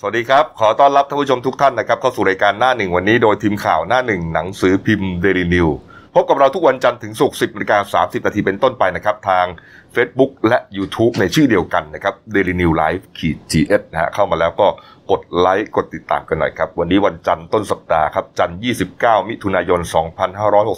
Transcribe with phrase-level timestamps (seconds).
[0.00, 5.68] สวัสดีครับ ขอต้อนรับท่านผู้ชมทุกท่านนะครับเข้าสู่รายการหน้าหนึ่งวันนี้โดยทีมข่าวหน้าหนึ่งหนังสือพิมพ์เดลินิว
[6.14, 9.46] พบกับเราทุกวันจันทร์ถึงศุกร์10นาฬิกา30นาทีเป็นต้นไปนะครับ ทาง
[9.94, 14.66] Facebook และ YouTube ในชื่อเดียวกันนะครับ Daily New Life ขีด GS นะฮะเข้ามาแล้วก็
[15.10, 18.58] กดไลค์กดติดตามกันหน่อยครับ วันนี้วันจันทร์ต้นสัปดาห์ครับ จันทร์
[18.94, 19.80] 29 มิถุนายน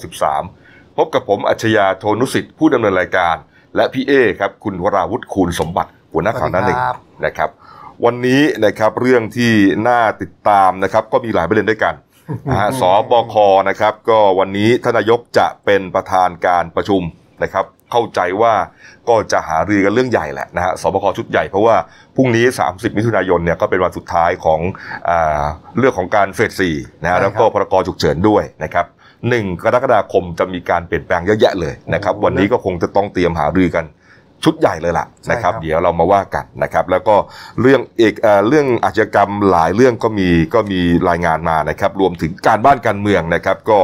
[0.00, 3.36] 2563 พบกับผมอัจฉริยะโทนุสิทธิ์ผู้ดำเนินรายการ
[3.76, 7.50] และพี่เอครับคุณวราวุฒิคูณสมบัติหัวหน้าข่าวหน้าหนึ่งสวัสดีครับนะครับ
[8.04, 9.52] วันนี้นะครับเรื่องที่
[9.88, 11.94] น่าติดตามนะครับก็มีหลายประเด็นด้วยกัน
[12.50, 13.34] นะฮะสบค
[13.68, 17.02] นะครับ ก็วันนี้ท่านนายกจะเป็นประธานการประชุม
[17.42, 18.54] นะครับ เข้าใจว่า
[19.08, 21.76] ก็จะหารือกันเรื่องใหญ่แหละนะฮะสบคชุดใหญ่เพราะว่า
[22.16, 24.60] พรุ่งนี้ 30 มิถุนายนเนี่ยก็เป็นวันสุดท้ายของ
[25.08, 25.44] อา
[25.78, 28.86] เรื่องของการเฟสสี่นะฮะใช่ครับแล้วก็พรกฉุกเฉินด้วยนะครับ
[29.28, 33.84] หนึ่งกรกฎาคมจะมีการเปลี่ยนแปลงเยอะแยะเลยนะครับ วันนี้ก็คงจะต้องเตรียมหารือกัน
[34.44, 37.16] ชุดใหญ่เลยล่ะนะครับใช่ครับ เดี๋ยวเรามาว่ากันนะครับ แล้วก็
[37.60, 43.78] เรื่องเอกเอ่อเรื่องอาชญากรรมหลายเรื่องก็มีก็มีรายงานมานะครับ รวมถึงการบ้านการเมืองนะครับ ก็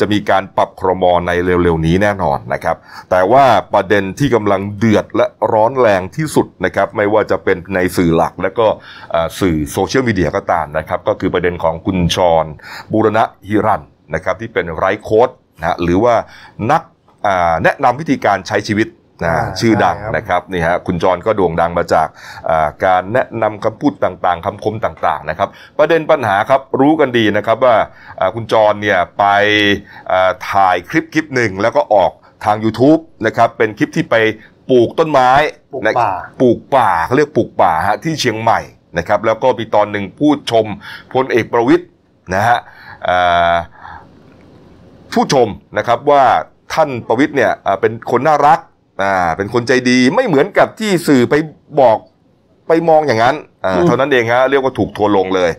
[0.00, 2.76] จะมีการปรับครมในเร็วๆนี้แน่นอนนะครับ
[3.10, 3.44] แต่ว่า
[3.74, 8.66] ประเด็นที่กำลังเดือดและร้อนแรงที่สุดนะครับ ไม่ว่าจะเป็นในสื่อหลัก และก็
[9.10, 12.46] เอ่อสื่อโซเชียลมีเดียก็ตามนะครับ ก็คือประเด็นของคุณชร
[12.92, 13.82] บูรณะฮิรัน
[14.14, 16.14] นะครับ ที่เป็นไร้โค้ดนะฮะหรือว่า
[16.70, 16.82] นัก
[17.26, 18.88] อ่าแนะนำวิธีการใช้ชีวิต
[19.22, 22.08] นะอ่าชื่อดังใช่ครับนะครับนี่ฮะคุณจรก็โด่งดังมาจาก
[22.50, 27.76] อ่าการแนะนำคำพูดต่างๆคำคมต่างๆนะครับ ประเด็นปัญหาครับรู้กันดีนะครับว่า
[28.20, 29.24] อ่าคุณจรเนี่ยไป
[30.12, 32.12] อ่าถ่ายคลิปคลิปหนึ่งแล้วก็ออก
[32.44, 34.16] ทาง YouTube นะครับเป็นคลิปที่ไป
[34.70, 35.30] ปลูกต้นไม้
[35.72, 38.60] ปลูกนะป่าปลูกป่าเขาเรียกปลูกป่าฮะที่เชียงใหม่
[38.98, 40.66] นะครับแล้วก็มีตอนหนึ่งพูดชม
[41.14, 41.84] พลเอกประวิตย
[42.34, 42.58] นะฮะ
[43.08, 43.54] อ่า
[45.12, 46.22] ผู้ชมนะครับว่า
[46.74, 48.58] ท่านประวิตยเนี่ยอ่าเป็นคนน่ารัก
[49.02, 51.34] อ่าเป็นคนใจดีไม่เหมือนกับที่สื่อไป
[51.80, 51.98] บอก
[52.68, 55.50] ไปมองอย่างนั้นอ่าอืมเท่านั้นเองฮะเรียกว่าถูกทัวร์ลงเลย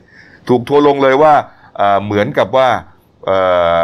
[0.50, 1.34] ถูกทัวร์ลงเลยว่า
[1.80, 2.68] อ่าเหมือนกับว่า
[3.26, 3.38] เอ่
[3.78, 3.80] อ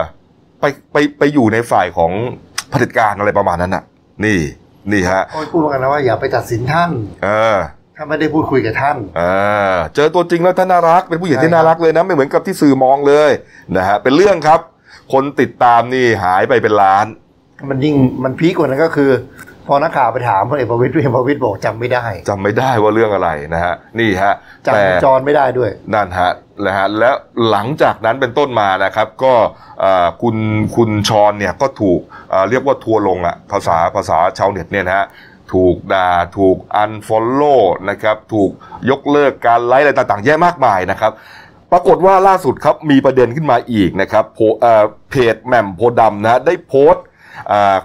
[0.60, 2.12] ไปไปไปอยู่ในฝ่ายของ
[2.70, 3.84] เผด็จการอะไรประมาณนั้นน่ะ
[4.26, 4.40] นี่
[4.92, 6.92] นี่ฮะเขาพูดกันนะว่าอย่าไปตัดสินท่าน
[7.24, 7.58] เออ
[7.96, 13.32] ถ้าไม่ได้พูดคุยกับท่านอ่าเจอตัวจริงแล้วท่านน่ารัก เป็นผู้หญิงที่ใช่ครับน่ารักเลยนะไม่เหมือนกับที่สื่อมองเลย
[13.78, 14.60] นะฮะเป็นเรื่องครับ
[15.14, 17.06] คนติดตามนี่หายไปเป็นล้าน
[17.70, 19.12] มันยิ่งมันพีกกว่านั้นก็คือ
[19.68, 26.32] พอนักข่าวไปถามพลเอกประวิตยพลเอกประวิตยบอกจำไม่ได้จำไม่ได้ว่าเรื่องอะไรนะฮะนี่ฮะแต่จำจรไม่ได้ด้วยนั่นฮะ
[26.66, 27.16] นะฮะแล้ว
[27.50, 29.34] หลังจากนั้นเป็นต้นมานะครับ ก็
[29.84, 30.36] อ่าคุณ
[30.76, 32.00] คุณชรเนี่ยก็ถูก
[32.34, 35.06] อ่าเรียกว่าทัวร์ลงอะภาษาภาษาชาวเน็ตเนี่ยนะฮะ
[35.54, 38.50] ถูกด่าถูก unfollow นะครับถูก
[38.90, 41.12] ยกเลิกการไลค์อะไรต่างๆแย่มากมายนะครับ
[41.72, 47.07] ปรากฏว่าล่าสุดครับมีประเด็นขึ้นมาอีกนะครับโพเอ่อเพจแหม่มโพธิ์ดำนะฮะได้โพสต์อ่า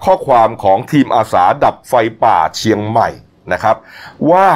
[0.04, 3.08] ข้อความของทีมอาสาดับไฟป่าเชียงใหม่
[3.52, 3.76] นะครับ
[4.30, 4.48] ว่า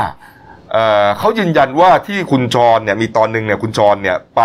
[0.73, 4.43] เอ่อเขายืนยันว่าที่คุณจรเนี่ยมีตอนหนึ่งเนี่ยคุณจรเนี่ยไป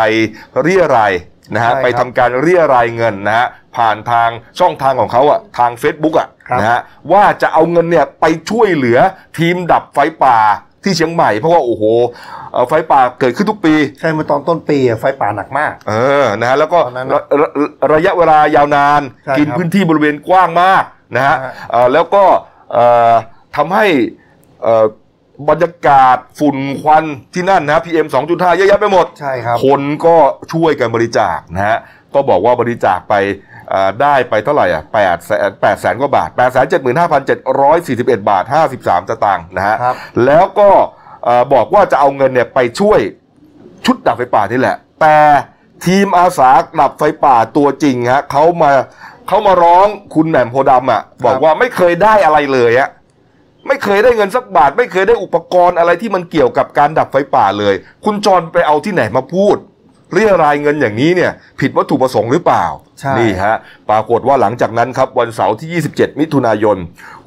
[0.61, 1.13] เรียราย
[1.53, 4.29] นะฮะใช่ครับไปทำการเรียรายเงินนะฮะผ่านทาง
[4.59, 6.79] ช่องทางของเขาอะทาง Facebook อะครับนะฮะ
[7.11, 8.99] ว่าจะเอาเงินเนี่ยไปช่วยเหลือ
[9.37, 10.39] ทีมดับไฟป่า
[10.83, 11.83] ที่เชียงใหม่เพราะว่าโอ้โห
[12.51, 15.93] เอ่อไฟป่าเกิดขึ้นทุกปีใช่เมื่อตอนต้นปีอะไฟป่าหนักมาก เอ
[16.23, 17.47] อนะฮะแล้วก็ตอนนั้นระระ
[17.93, 20.83] ระยะเวลายาวนานใช่กินครับพื้นที่บริเวณกว้างมาก
[21.15, 22.23] นะฮะฮะเอ่อแล้วก็
[22.73, 23.13] เอ่อ
[23.55, 23.85] ทำให้
[24.63, 24.85] เอ่อ
[25.49, 27.03] บรรยากาศฝุ่นควัน
[27.33, 30.15] ที่นั่นนะ PM 2.5เยอะแยะไปหมดใช่ครับคนก็
[30.53, 31.77] ช่วยกันบริจาคนะฮะ
[32.13, 33.50] ก็บอกว่าบริจาคไปเอ่อ
[34.01, 36.81] ได้ไปเท่าไหร่อะ8แสน8แสนกว่าบาท8 7 5 7 4
[38.17, 38.43] 1บาท
[38.77, 39.95] 53สตางค์นะฮะครับ
[40.25, 40.69] แล้วก็
[41.23, 42.99] เอ่อบอกว่าจะเอาเงินเนี่ยไปช่วย
[43.85, 45.17] ชุดดับไฟป่านี่แหละ แต่
[45.85, 48.71] ทีมอาสาดับไฟป่าตัวจริงฮะเขามา
[49.27, 52.89] เขามาร้องคุณแหม่มโพธิ์ดำอะบอกว่าไม่เคยได้อะไรเลยอะ
[53.67, 59.57] ไม่เคยได้เงินสักบาท ไม่เคยได้อุปกรณ์อะไรที่มันเกี่ยวกับการดับไฟป่าเลย คุณจรไปเอาที่ไหนมาพูด
[60.13, 62.65] เรียรายเงินอย่างนี้เนี่ยผิดวัตถุประสงค์หรือเปล่า
[62.99, 63.55] ใช่นี่ฮะ
[63.89, 66.77] ปรากฏว่าหลังจากนั้นครับวันเสาร์ที่ 27 มิถุนายน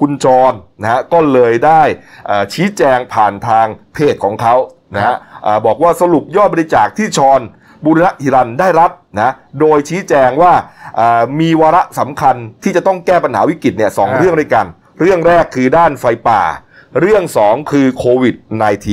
[0.01, 0.53] คุณจร
[0.83, 1.83] นะฮะก็เลยได้
[2.27, 4.55] เอ่อชี้แจงผ่านทางเพจของเขา
[4.95, 7.41] นะฮะอ่าบอกว่าสรุปยอดบริจาคที่ชร
[7.85, 8.91] บุรณหิรันได้รับ
[9.21, 10.53] นะโดยชี้แจงว่า
[11.01, 14.67] อ่ามีวาระสำคัญที่จะต้องแก้ปัญหาวิกฤตเนี่ยสองอ่าเรื่องด้วยกัน
[15.01, 16.43] เรื่องแรกคือด้านไฟป่า
[17.01, 18.35] เรื่องสองคือโควิด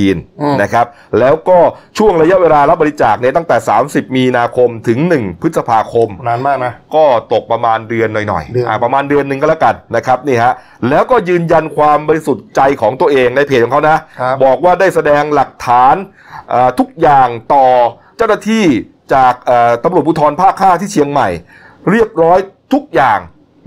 [0.02, 0.86] -19 นะครับ
[1.20, 1.58] แล้วก็
[1.98, 3.56] ช่วงระยะเวลารับบริจาคเนี่ยตั้งแต่
[3.86, 10.52] 30 มีนาคมถึง 1 พฤษภาคม นานมากนะ ก็ตกประมาณเดือนหน่อยเดือนๆอ่าประมาณเดือนหนึ่งก็แล้วกันนะครับนี่ฮะ
[10.90, 15.94] แล้วก็ยืนยันความบริสุทธิ์ใจของตัวเองในเพจของเขานะครับบอกว่าได้แสดงหลักฐาน
[16.52, 17.66] อ่าทุกอย่างต่อ
[18.16, 18.64] เจ้าหน้าที่
[19.14, 21.28] จากเอ่อตำรวจภูธรภาค 5 ที่เชียงใหม่
[21.90, 22.38] เรียบร้อย
[22.74, 23.18] ทุกอย่าง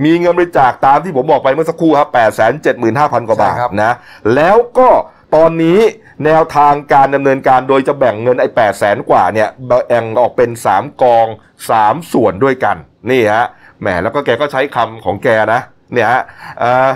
[0.04, 3.94] มีเงินบริจาคตามที่ผมบอกไปเมื่อสักครู่ครับ8 7 5 0 0 0 กว่าบาทใช่ครับนะ
[4.36, 4.90] แล้วก็
[5.36, 5.80] ตอนนี้
[6.26, 11.28] แนวทางการดำเนินการโดยจะแบ่งเงินไอ้แปดแสนกว่าเนี่ยแบ่งออกเป็น 3 กอง
[11.70, 12.76] 3 ส่วนด้วยกัน
[13.12, 13.46] นี่ฮะ
[13.82, 15.62] แหมแล้วก็แกก็ใช้คำของแกนะ
[15.94, 16.22] เนี่ยฮะ
[16.60, 16.90] เอ่อ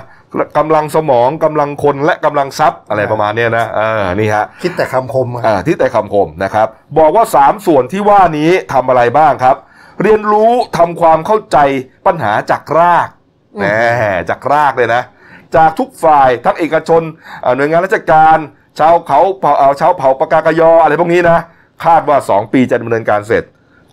[0.58, 6.68] กำลังสมองกำลังคนและกำลังทรัพย์อะไรประมาณเนี้ยนะเออนี่ฮะคิดแต่คำคมอะอ่าที่แต่คำคมนะครับ
[7.00, 9.56] บอกว่า 3 ส่วนที่ว่านี้ทำอะไรบ้างครับ
[10.04, 11.58] เรียนรู้ทำความเข้าใจ
[12.08, 13.08] ปัญหาจากราก
[13.58, 13.64] แหม
[14.30, 15.04] จากรากเลยนะ
[15.56, 17.02] จากทุกฝ่ายทั้งเอกชน
[17.42, 18.38] เอ่อหน่วยงานราชการ
[18.80, 21.40] ชาวเขาเผ่าเอ่อชาวเผ่าปากากยออะไรพวกนี้นะ
[21.86, 23.44] คาดว่า 2 ปีจะดำเนินการเสร็จ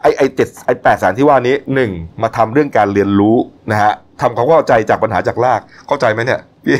[0.02, 1.90] ไอ้ไอ้เจ็ดไอ้แปดแสนที่ว่านี้หนึ่ง
[2.22, 3.36] มาทำเรื่องการเรียนรู้
[3.70, 6.78] นะฮะทำความเข้าใจจากปัญหาจากรากเข้าใจไหมเนี่ยพี่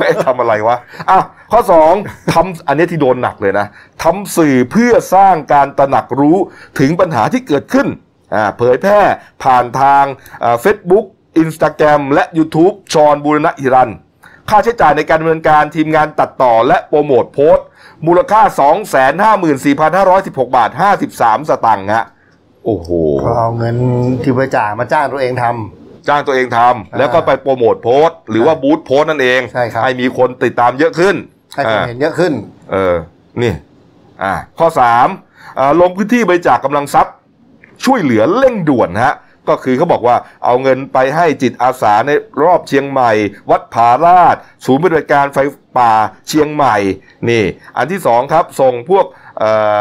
[0.00, 0.76] ไม่ทำอะไรวะ
[1.10, 1.18] อะ
[1.52, 1.92] ข้อสอง
[2.32, 3.66] ทำอันนี้ที่โดนหนักเลยนะ
[4.02, 6.36] ทำสื่อเพื่อสร้างการตระหนักรู้
[6.78, 7.86] ถึงปัญหาที่เกิดขึ้น
[8.34, 9.00] อ่าเผยแพร่
[9.42, 10.04] ผ่านทาง
[10.60, 11.06] เฟซบุ๊ก
[11.38, 13.90] อินสตาแกรมและ YouTube ชอนบูรณะฮิรัน
[14.50, 17.66] ค่าใช้จ่ายในการดำเนินการทีมงานตัดต่อและโปรโมทโพสต์
[18.06, 18.42] มูลค่า
[19.64, 20.70] 254,516 บาท
[21.04, 22.06] 53 สตังค์ฮะ
[22.64, 22.88] โอ้โห
[23.38, 23.76] เอาเงิน
[24.22, 31.16] ที่บริจาคมาจ้างตัวเองทำ จ้างตัวเองทำแล้วก็ไปโปรโมทโพสต์หรือว่าบูธโพสต์นั่นเองใช่ครับให้มีคนติดตามเยอะขึ้น
[31.54, 32.32] ให้คนอ่าเห็นเยอะขึ้น
[32.70, 32.94] เออ
[33.42, 33.52] นี่
[34.22, 35.08] อ่าข้อสาม
[35.58, 37.14] อ่าลงพื้นที่บริจาคกำลังทรัพย์
[37.84, 39.14] ช่วยเหลือเร่งด่วนฮะ
[39.48, 42.10] ก็คือเขาบอกว่าเอาเงินไปให้จิตอาสาใน
[42.42, 43.12] รอบเชียงใหม่
[43.50, 45.38] วัดผาราช ศูนย์บริการไฟ
[45.78, 45.92] ป่า
[46.28, 46.76] เชียงใหม่
[47.28, 47.44] นี่
[47.76, 49.04] อันที่สองครับส่งพวก
[49.38, 49.44] เอ
[49.78, 49.80] อ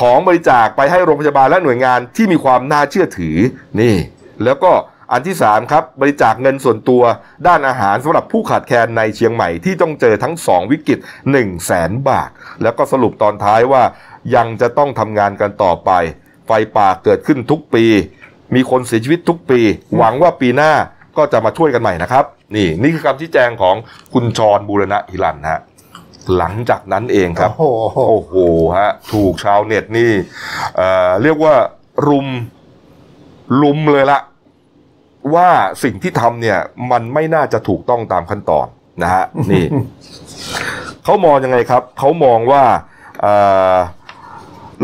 [0.00, 3.36] ของบริจาคไปให้โรงพยาบาลและหน่วยงานที่มีความน่าเชื่อถือ
[3.80, 3.96] นี่
[4.44, 4.72] แล้วก็
[5.12, 7.02] อันที่สามครับ บริจาคเงินส่วนตัว
[7.46, 12.30] ด้านอาหารสำหรับผู้ขาดแคลนในเชียงใหม่ที่ต้องเจอทั้งสองวิกฤต1 0 0 0 0แสนบาท
[12.62, 13.82] แล้วก็สรุปตอนท้ายว่า
[14.34, 15.90] ยังจะต้องทำงานกันต่อไป
[16.46, 17.84] ไฟป่าเกิดขึ้นทุกปี
[18.54, 19.60] มีคนเสียชีวิตทุกปี
[19.96, 20.72] หวังว่าปีหน้า
[21.16, 22.24] ก็จะมาช่วยกันใหม่นะครับ
[22.56, 23.76] นี่นี่คือคำชี้แจงของ
[24.14, 25.60] คุณชรบูรณะฮิรันฮะ
[26.36, 28.34] หลังจากนั้นเองครับ โอ้โหโอ้โห
[28.78, 30.10] ฮะถูกชาวเน็ตนี่
[30.76, 31.54] เอ่อเรียกว่า
[32.08, 32.28] รุม
[33.62, 34.20] ลุมเลยละ
[35.34, 35.50] ว่า
[35.82, 36.58] สิ่งที่ทำเนี่ย
[36.90, 38.66] มันไม่น่าจะถูกต้องตามขั้นตอน
[39.02, 39.64] นะฮะนี่
[41.04, 42.64] เขามองยังไงครับเขามองว่า
[43.20, 43.34] เอ่
[43.74, 43.76] อ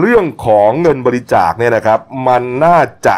[0.00, 3.16] เรื่องของเงินบริจาคเนี่ยนะครับ มันน่าจะ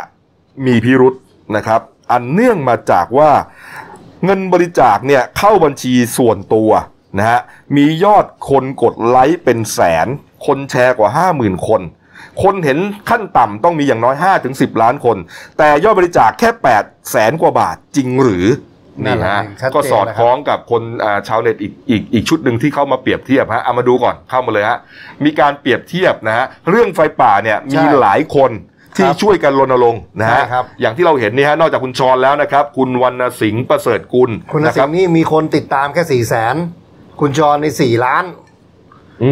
[0.67, 1.15] มีพิรุษ
[1.57, 1.81] นะครับ
[2.13, 3.31] อันเนื่องมาจากว่า
[4.25, 6.71] เงินบริจาคเนี่ยเข้าบัญชีส่วนตัว
[7.19, 7.41] นะฮะ
[7.77, 10.07] มียอดคนกดไลค์เป็นแสน
[10.47, 11.83] คนแชร์กว่า 50,000 คน
[12.43, 12.79] คนเห็น
[13.11, 14.17] ขั้นต่ำต้องมีอย่างน้อย
[14.49, 15.17] 5-10 ล้านคน
[15.59, 16.51] แต่ยอดบริจาคแค่
[16.81, 18.47] 8 แสนกว่าบาทจริงหรือ
[19.07, 24.79] นั่นี่นแหละฮะชัดเจนก็สอดนะครับคล้องกับคนอ่าชาวเน็ตอีกอีกอีกชุดหนึ่งที่เข้ามาเปรียบเทียบฮะเอามาดูก่อนเข้ามาเลยฮะ
[25.25, 28.51] มีการเปรียบเทียบนะฮะเรื่องไฟป่าเนี่ยมีหลายคน
[28.97, 36.57] ที่ครับช่วยกันรณรงค์นะฮะใช่ครับอย่างที่เราเห็นนี่ฮะนอกจากคุณชรแล้วนะครับ คุณวรรณสิงห์ประเสริฐกุลคุณนนะคสิรังห์นี่มีคนติดตามแค่สี่แสน
[37.21, 38.50] คุณจรในสี่ล้านอืม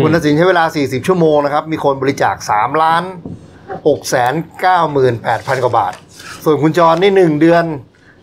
[0.02, 3.02] คุณนสิงห์ใช้เวลา 40 ชั่วโมงนะครับ มีคนบริจาค3ล้าน
[3.56, 5.92] 6แสน9หมื่น8พันกว่าบาท
[6.44, 7.64] ส่วนคุณจรนี่หนึ่งเดือน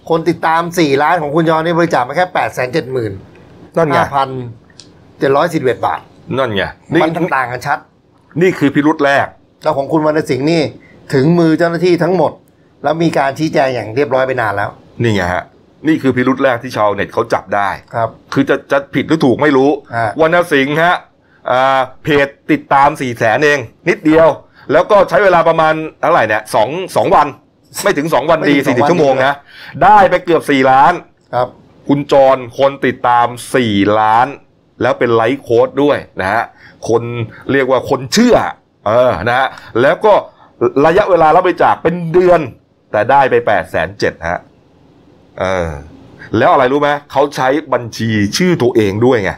[0.10, 3.12] คนติดตาม 4 ล้านของคุณจรนี่บริจาคมาแค่8แสน7หมื่น
[3.78, 4.30] นั่นไง5พัน
[5.28, 6.00] 711บาท
[6.38, 6.64] นั่นไง
[6.94, 7.78] นี่มันต่างกันชัด
[8.42, 9.28] นี่คือพิรุษแรก
[9.64, 10.62] แล้วของคุณวรรณสิงห์นี่
[11.14, 12.32] ถึงมือเจ้าหน้าที่ทั้งหมด
[12.84, 14.70] แล้วมีการชี้แจงอย่างเรียบร้อยไปนานแล้ว
[15.02, 15.44] นี่ไงฮะ
[15.88, 20.96] นี่คือพิรุษแรกที่ชาวเน็ตเขาจับได้ ครับ คือจะจะผิดหรือถูกไม่รู้อ่าวรรณสิงห์ฮะอ่า
[22.04, 23.60] เพจติดตาม4ี่แสนเอง
[23.90, 24.28] นิดเดียว
[24.72, 27.28] แล้วก็ใช้เวลาประมาณเท่าไหร่เนี่ยสองสองวัน
[27.84, 29.36] ไม่ถึง 2 วันดีไม่ถึงสองวัน40ชั่วโมงดีนะ
[29.84, 30.94] ได้ไปเกือบ 4 ล้าน
[31.34, 31.48] ครับ
[31.88, 33.28] คุณจรคนติดตาม
[33.64, 34.28] 4 ล้าน
[34.82, 36.44] แล้วเป็นไลค์โค้ดด้วยนะฮะ
[36.90, 37.04] คน
[37.52, 38.36] เรียกว่าคนเชื่อ
[38.88, 39.48] เออนะฮะ
[39.82, 40.14] แล้วก็
[40.86, 42.40] ระยะเวลารับบริจาคเป็นเดือน
[42.92, 44.40] แต่ได้ไป8ปดแสนเจ็ดฮะ
[45.40, 45.70] เออ
[46.38, 49.32] แล้วอะไรรู้ไหมเขาใช้บัญชีชื่อตัวเองด้วยไง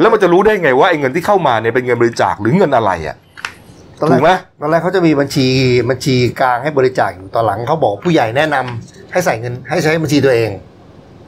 [0.00, 3.16] แล้วมันจะรู้ได้ไงว่าไอ้เงินที่เข้ามาเนี่ยเป็นเงินบริจาคหรือเงินอะไรอะ
[4.00, 5.46] ตอนแรถูกกไหมตอนแรกเขาจะมีบัญชี
[5.90, 10.50] บัญชีกลางให้บริจาคอยู่ตอนหลังเขาบอกผู้ใหญ่แนะนำให้ใส่เงินให้ใช้บัญชีตัวเอง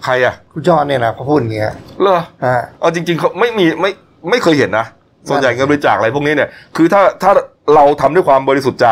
[0.04, 3.90] ใครอะคุณจอเนี่ยนะเขาพูดอย่างเงี้ยเหรอ ฮะ เอาจริงๆเขาไม่มีไม่
[4.30, 4.86] ไม่เคยเห็นนะ
[5.28, 7.30] ส่วนใหญ่นั่นเงินบริจาคอะไรพวกนี้เนี่ยคือถ้าถ้า
[7.74, 8.88] เราทำด้วยความบริสุทธิ์ใจ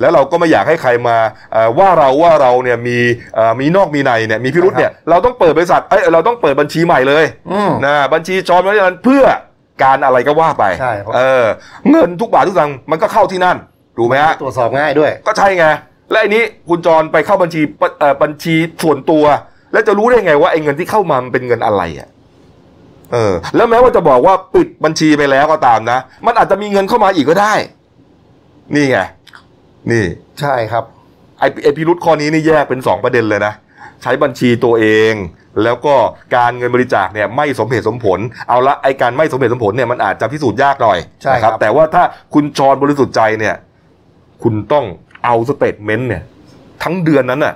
[0.00, 1.16] แล้วเราก็ไม่อยากให้ใครมา
[1.52, 2.98] เอ่อว่าเราว่าเราเนี่ยมี
[3.34, 9.24] เอ่อมีนอกมีในเนี่ยมีพิรุษเนี่ยเราต้องเปิดบริษัทเอ้ยเราต้องเปิดบัญชีใหม่เลยอืมนะบัญชีจอมไว้นั้นเพื่อ
[9.82, 11.44] การอะไรก็ว่าไปใช่ครับเออ
[11.90, 13.56] เงินทุกบาททุกสตางค์มันก็เข้าที่นั่น
[13.96, 15.66] ถูกไหมฮะตรวจสอบง่ายด้วย ก็ใช่ไง
[16.10, 19.24] และอันนี้คุณจรไปเข้าบัญชีปะเอ่อบัญชีส่วนตัว
[19.72, 22.08] แล้วจะรู้ได้ไงว่าไอ้เงินที่เข้ามามันเป็นเงินอะไรอะ
[23.12, 27.54] เออ แล้วแม้ว่าจะบอกว่าปิดบัญชีไปแล้วก็ตามนะ มันอาจจะมีเงินเข้ามาอีกก็ได้
[28.74, 28.98] นี่ไง
[29.90, 30.04] นี่
[30.40, 30.84] ใช่ครับ
[31.40, 33.52] ไอไอพิรุษข้อนี้นี่แยกเป็นสองประเด็นเลยนะ
[34.02, 35.14] ใช้บัญชีตัวเอง
[35.62, 35.94] แล้วก็
[36.36, 38.18] การเงินบริจาคเนี่ยไม่สมเหตุสมผล
[38.48, 42.02] เอาละไอการไม่สมเหตุสมผลเนี่ยมันอาจจะพิสูจน์ยากหน่อยใช่นะครับ แต่ว่าถ้า
[42.34, 43.54] คุณชอนบริสุทธิ์ใจเนี่ย
[44.42, 44.84] คุณต้อง
[45.24, 46.22] เอา statement เนี่ย
[46.82, 47.54] ทั้งเดือนนั้นน่ะ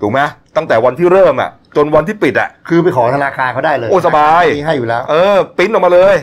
[0.00, 0.20] ถูกไหม
[0.56, 6.16] ตั้งแต่วันที่เริ่มอะ จนวันที่ปิดอะ คือไปขอธนาคารเขาได้เลย โอ้สบายมีให้อยู่แล้ว เออปริ้นออกมาเลย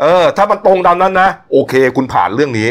[0.00, 2.68] เออ ถ้ามันตรงตามนั้นนะ โอเค คุณผ่านเรื่องนี้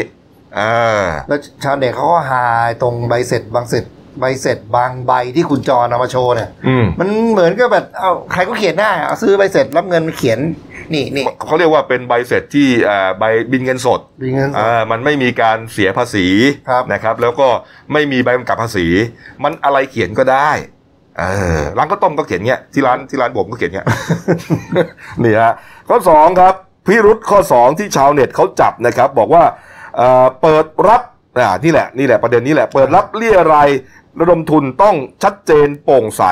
[0.58, 3.84] อ่าแล้วชาวเน็ตเขาก็หายตรงใบเสร็จบางเสร็จ
[4.20, 10.38] ใบเสร็จบางใบที่คุณจรเอามาโชว์เนี่ย อืมมันเหมือนกับแบบเอาใครก็เขียนได้เอาซื้อใบเสร็จรับเงินมาเขียน
[10.94, 16.26] นี่นี่เขาเรียกว่าเป็นใบเสร็จที่อ่าใบบินเงินสดมีเงินสด อ่ามันไม่มีการเสียภาษี
[16.68, 17.48] ครับ นะครับ แล้วก็
[17.92, 18.86] ไม่มีใบกำกับภาษี
[19.44, 20.50] มันอะไรเขียนก็ได้
[21.18, 21.24] เอ
[21.58, 23.86] อร้านข้าวต้มก็เขียนเงี้ยที่ร้านที่ร้านผมก็เขียนเงี้ย
[25.22, 25.52] นี่ฮะ
[25.88, 26.54] ข้อสองครับ
[26.86, 29.42] พิรุษข้อสองที่ชาวเน็ตเขาจับนะครับ บอกว่า
[30.42, 31.02] เปิดรับ
[31.64, 33.70] นี่แหละนี่แหละประเด็นนี้แหละเปิดรับเรียราย
[34.20, 36.22] ระดมทุนต้องชัดเจนโปร่งใส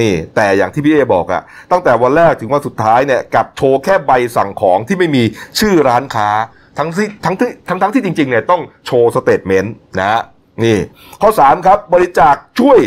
[0.00, 5.22] นี่ แต่อย่างที่พี่เอบอกอะตั้งแต่วันแรกถึงวันสุดท้ายเนี่ยกับโชว์แค่ใบสั่งของที่ไม่มี
[5.60, 6.30] ชื่อร้านค้า
[6.78, 10.22] ทั้งที่ทั้งที่ทั้งทั้งที่จริงๆเนี่ยต้องโชว์ statement นะ
[10.64, 10.78] นี่
[11.20, 12.78] ข้อ 3 ครับบริจาคช่วย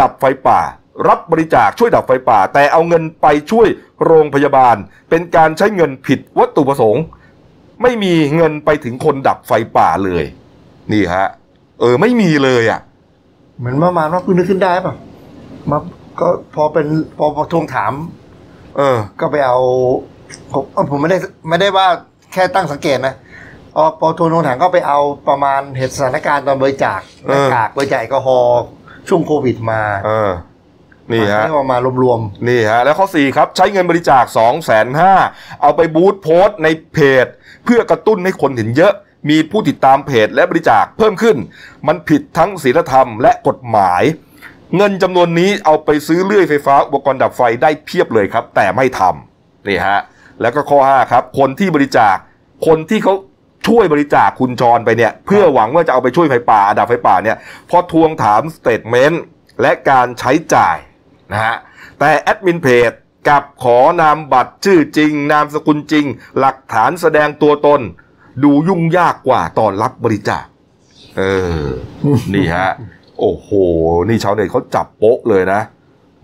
[0.00, 0.60] ดับไฟป่า
[1.08, 3.68] รับบริจาคช่วยดับไฟป่า แต่เอาเงินไปช่วย
[4.04, 4.76] โรงพยาบาล
[5.10, 7.04] เป็นการใช้เงินผิดวัตถุประสงค์
[7.82, 10.24] ไม่มีเงินไปถึงคนดับไฟป่าเลย
[10.92, 11.26] นี่ฮะ
[11.80, 12.80] เออ ไม่มีเลยอะ
[13.58, 14.94] เหมือนประมาณว่าเพิ่งนึกขึ้นได้ป่ะ
[15.70, 15.78] มา
[16.20, 16.86] ก็พอเป็น
[17.18, 17.92] พอพอทวงถาม
[18.76, 19.58] เออ ก็ไปเอา
[20.52, 21.18] ผมเอ้าผมไม่ได้
[21.48, 21.86] ไม่ได้ว่า
[22.32, 23.14] แค่ตั้งสังเกตนะ
[23.74, 28.60] พอพอทวงทวงถามก็ไปเอาประมาณเหตุสถานการณ์ตอนบริจาคเอหอน้ากากบริจาคแอลกอฮอล์
[29.08, 30.30] ช่วงโควิดมา เออ
[31.12, 34.84] นี่ฮะให้ประมาณรวมนี่ฮะแล้วข้อ 4 ครับ ใช้เงินบริจาค 2 5 0 0
[35.16, 37.26] 0เอาไปบูธโพสต์ในเพจ
[37.64, 38.92] เพื่อกระตุ้นให้คนเห็นเยอะ
[39.30, 41.36] มีผู้ติดตามเพจและบริจาคเพิ่มขึ้น
[41.86, 44.02] มันผิดทั้งศีลธรรมและกฎหมาย
[44.76, 50.00] เงินจำนวนนี้เอาไปซื้อเลื่อยไฟฟ้าอุปกรณ์ดับไฟได้เพียบเลยครับ แต่ไม่ทำนี่ฮะ
[50.40, 52.16] แล้วก็ข้อ 5 ครับ คนที่บริจาค
[52.66, 53.14] คนที่เขา
[53.68, 57.36] ช่วยบริจาคคุณจรไปเนี่ย เพื่อหวังว่าจะเอาไปช่วยไฟป่าดับไฟป่าเนี่ย
[57.70, 59.22] พอทวงถามสเตทเมนต์
[59.62, 60.76] และการใช้จ่าย
[61.32, 61.54] นะฮะ
[61.98, 62.92] แต่แอดมินเพจ
[63.28, 66.06] กับขอนามบัตรชื่อจริง นามสกุลจริง
[66.38, 67.80] หลักฐานแสดงตัวตน
[68.44, 70.44] ดูยุ่งยากกว่าตอนรับบริจาค
[71.16, 71.22] เอ
[71.64, 71.66] อ
[72.34, 72.70] นี่ฮะ
[73.18, 73.48] โอ้โห
[74.08, 75.60] นี่ชาวเน็ตเขาจับโป๊ะเลยนะ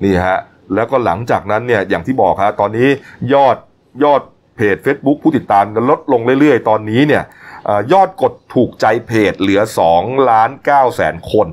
[0.05, 0.39] นี่ฮะ
[0.75, 2.89] แล้วก็หลังจากนั้นเนี่ย อย่างที่บอกฮะ ตอนนี้
[3.35, 3.57] ยอด
[4.05, 4.23] ยอด
[4.57, 7.25] เพจ Facebook ผู้ติดตามลดลงเรื่อยๆ ตอนนี้เนี่ย
[7.69, 9.61] อยอดกดถูกใจเพจเหลือ
[9.95, 11.49] 2ล้าน9แสนคน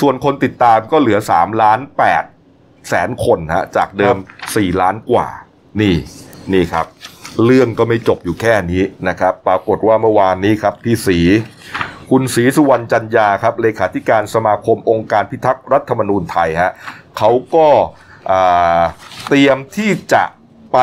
[0.00, 1.78] ส่วนคนติดตามก็เหลือ3ล้าน
[2.14, 2.37] 8
[2.88, 4.16] แสนคนฮะจากเดิม
[4.48, 5.28] 4 ล้านกว่า
[5.80, 5.94] นี่
[6.52, 6.86] นี่ครับ
[7.44, 11.18] เรื่องก็ไม่จบอยู่แค่นี้นะครับ ปรากฏว่าเมื่อวานนี้ครับพี่ศรี
[12.10, 16.72] คุณศรีสุวรรณจันยาครับเลขาธิการสมาคมองค์การพิทักษ์รัฐธรรมนูญไทยฮะ
[17.18, 17.66] เขาก็
[18.30, 18.82] อ่า
[19.28, 20.24] เตรียมที่จะ
[20.72, 20.78] ไป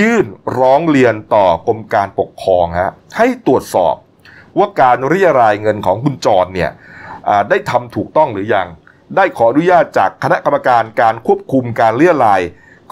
[0.00, 0.26] ยื่น
[0.58, 3.94] ร้องเรียนต่อกรมการปกครองฮะให้ตรวจสอบ
[4.58, 6.70] ว่าการเรียรายเงินของคุณจรเนี่ย
[7.28, 8.66] อ่าได้ทำถูกต้องหรือยัง
[9.16, 12.42] ได้ขออนุญาตจากคณะกรรมการการควบคุมการเรียราย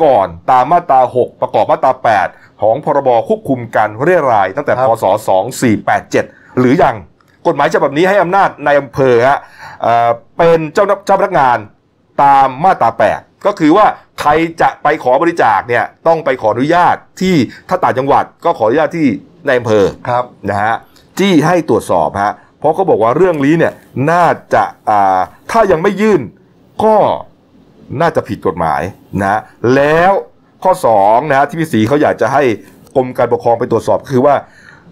[0.02, 1.92] ก่อนตามมาตรา 6 ประกอบมาตรา
[2.28, 5.04] 8 ของพรบควบคุมการเรียราย ตั้งแต่ครับพศ
[5.82, 6.96] 2487 หรือยัง
[7.46, 9.38] กฎหมายฉบับนี้ให้อำนาจในอำเภอฮะ
[9.82, 11.58] เอ่อเป็นเจ้าหน้าเจ้าพนักงาน
[12.23, 13.87] ตามมาตรา 8 ก็คือว่า
[14.20, 14.30] ใคร
[14.62, 17.35] จะไปขอบริจาคเนี่ยต้องไปขออนุญาตที่
[17.68, 19.06] ถ้าต่างจังหวัดก็ขออนุญาตที่
[19.46, 20.75] ในอำเภอๆครับนะฮะ
[21.18, 23.72] จี้ให้ตรวจสอบฮะ เพราะเขาบอกว่าเรื่องนี้เนี่ย
[24.10, 25.20] น่าจะอ่า
[25.50, 26.20] ถ้ายังไม่ยื่น
[26.84, 26.96] ก็
[28.00, 28.82] น่าจะผิดกฎหมาย
[29.22, 29.40] นะ
[29.75, 30.12] แล้ว
[30.62, 30.72] ข้อ
[31.02, 32.42] 2นะฮะที่พี่ศรีเขาอยากจะให้
[32.96, 34.34] กรมการปกครองไปตรวจสอบคือว่า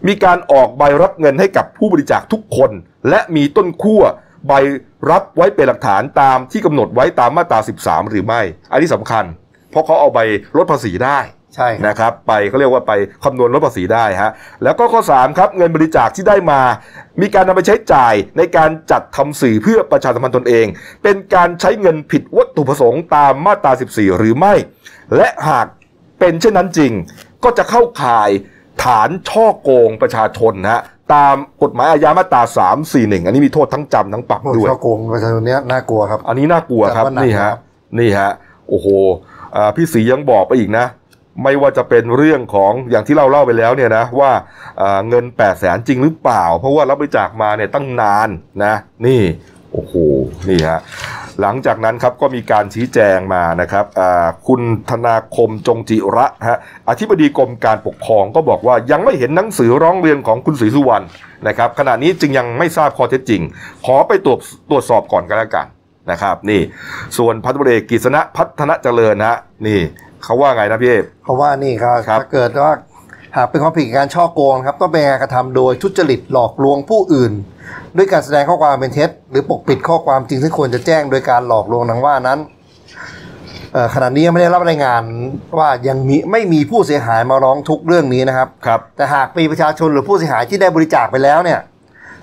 [0.08, 2.70] มีการออกใบรับเงินให้กับผู้บริจาคทุกคน
[3.08, 4.02] และมีต้นขั้ว
[4.48, 4.52] ใบ
[5.10, 8.40] รับไว้เป็นหลักฐานตามที่กำหนดไว้ตามมาตรา 13 หรือไม่
[8.72, 9.24] อันนี้สำคัญ
[9.70, 10.20] เพราะเขาเอาใบ
[10.56, 11.18] ลดภาษีได้
[11.54, 12.92] ใช่ครับนะครับไปเขาเรียกว่าไป
[13.24, 14.30] คำนวณลดภาษีได้ฮะ
[14.62, 16.60] แล้วก็ข้อ3ครับเงินบริจาคที่ได้มา
[17.20, 20.66] มีการนำไปใช้จ่ายในการจัดทำสื่อเพื่อประชาสัมพันธ์ตนเอง
[21.02, 24.54] เป็นการใช้เงินผิดวัตถุประสงค์ตามมาตรา 14 หรือไม่
[25.16, 25.66] และหาก
[26.18, 26.92] เป็นเช่นนั้นจริง
[27.44, 28.30] ก็จะเข้าข่าย
[28.84, 30.82] ฐานช่อโกงประชาชนนะฮะ
[31.14, 32.42] ตามกฎหมายอาญามาตรา
[32.84, 37.56] 341 อันนี้มีโทษทั้งจำทั้งปรับโอ้ยด้วยช่อโกงประชาชนเนี้ยน่ากลัวครับ อันนี้น่ากลัวครับแต่ว่าหนักนี่ครัฮะบ
[37.98, 38.30] นี่ฮะ
[38.68, 38.86] โอ้โห
[39.56, 40.86] อ่าพี่ศรียังบอกไปอีกนะ
[41.42, 44.32] ไม่ว่าจะเป็นเรื่องของอย่างที่เราเล่าไปแล้วเนี่ยนะว่า
[45.08, 48.28] เงิน8ปดแสนจริงหรือเปล่า เพราะว่ารับบริจาคมาเนี่ยตั้งนาน
[48.64, 48.74] นะ
[49.06, 49.22] นี่
[49.72, 49.94] โอ้โห
[50.48, 50.80] นี่ฮะ
[51.40, 53.84] หลังจากนั้นครับก็มีการชี้แจงมานะครับ
[54.46, 61.04] คุณธนาคมจงจิระฮะอธิบดีกรมการปกครองก็บอกว่ายังไม่เห็นหนังสือร้องเรียนของคุณศรีสุวรรณ
[61.48, 63.42] นะครับขณะนี้จึงยังไม่ทราบข้อเท็จจริง
[63.86, 64.38] ขอไปตรวจ
[64.70, 65.66] ตรวจสอบก่อนก็แล้วกัน
[66.10, 66.60] นะครับนี่
[67.18, 69.80] ส่วนพันตำรวจเอกกฤษณะพัฒนาเจริญนะฮะนี่
[70.24, 72.74] เขาว่าไงนะพี่เอฟเพราะว่านี่ครับครับถ้าเกิดว่า
[73.36, 77.32] หากเป็นความผิดการช่อโกงครับต้องเป็นการกระทำโดยทุจริตหลอกลวงผู้อื่น
[77.96, 82.38] ด้วยการแสดงข้อความเป็นเท็จ หรือปกปิดข้อความจริงซึ่งควรจะแจ้งโดยการหลอกลวงดังว่านั้น
[83.72, 85.02] เอ่อขณะนี้ยังไม่ได้รับรายงาน
[85.58, 91.60] ว่ายังมีไม่มีผู้เสียหายมาร้องทุกข์เรื่องนี้นะครับครับ แต่หากมีประชาชนหรือผู้เสียหายที่ได้บริจาคไปแล้วเนี่ย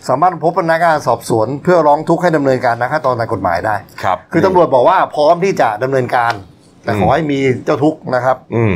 [0.07, 6.33] สามารถพบพนักงานสอบสวน เพื่อร้องทุกข์ให้ดำเนินการตามขั้นตอนตามกฎหมายได้ครับคือตำรวจบอกว่าพร้อมที่จะดำเนินการ
[6.83, 8.73] แต่ขอให้มีเจ้าทุกข์นะครับ อืม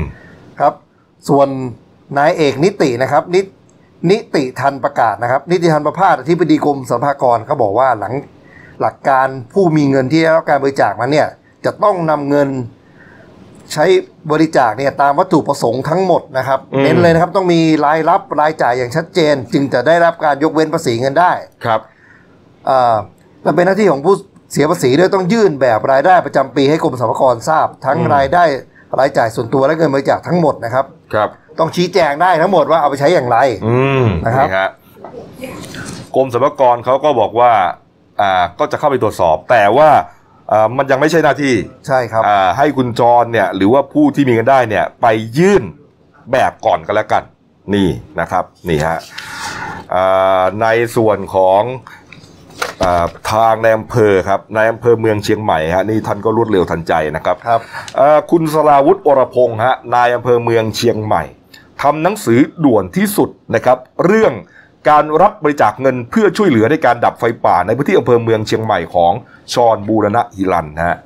[0.60, 0.74] ครับ
[1.30, 1.48] ส่วน
[2.18, 3.42] นายเอกนิตินะครับ นิ
[4.12, 8.14] นิติทันประกาศนะครับ นิติทันประพาสอธิบดีกรมสรรพากรเขาบอกว่าหลัง
[8.82, 11.28] หลักการผู้มีเงินที่ได้รับการบริจาคมาเนี่ย
[11.66, 12.50] จะต้องนำเงิน
[13.74, 13.86] ใช้
[14.32, 21.32] บริจาคเนี่ยตามวัตถุประสงค์ทั้งหมดนะครับอืมเน้นเลยนะครับต้องมีรายรับรายจ่ายอย่างชัดเจน จึงจะได้รับการยกเว้นภาษีเงินได้
[21.66, 21.80] ครับ
[22.70, 22.96] อ่า
[23.44, 24.16] และเป็นหน้าที่ของผู้
[24.52, 28.44] เสียภาษีด้วยต้องยื่นแบบรายได้ประจำปีให้กรมสรรพากรทราบ ทั้งอืมรายได้
[29.00, 33.38] รายจ่ายส่วนตัวและเงินบริจาคทั้งหมดนะครับครับ ต้องชี้แจงได้ทั้งหมดว่าเอาไปใช้อย่างไร
[33.68, 34.70] อืมนะครับนี่ฮะ
[36.16, 37.52] กรมสรรพากรเขาก็บอกว่า
[38.22, 39.90] อ่าก็จะเข้าไปตรวจสอบ แต่ว่า
[40.52, 41.54] อ่ามันยังไม่ใช่หน้าที่
[41.88, 45.64] ใช่ครับอ่าให้คุณจรเนี่ยหรือว่าผู้ที่มีเงินได้เนี่ยไปยื่น
[46.32, 47.24] แบบก่อนก็แล้วกัน
[47.74, 49.00] นี่นะครับนี่ฮะ
[49.96, 51.62] อ่าในส่วนของ
[52.05, 52.05] อา
[53.32, 57.60] ทางในอำเภอครับในอำเภอเมืองเชียงใหม่ฮะนี่ท่านก็รวดเร็วทันใจนะครับครับ
[57.98, 61.24] เอ่อคุณสราวุฒิอรพงศ์ฮะนายอำเภอเมืองเชียงใหม่
[61.82, 64.34] ทำหนังสือด่วนที่สุดนะครับเรื่อง
[64.90, 69.14] การรับบริจาคเงินเพื่อช่วยเหลือในการดับไฟป่าในพื้นที่อำเภอเมืองเชียงใหม่ของ
[69.54, 70.98] ชอนบูรณะฮิรันนะฮะ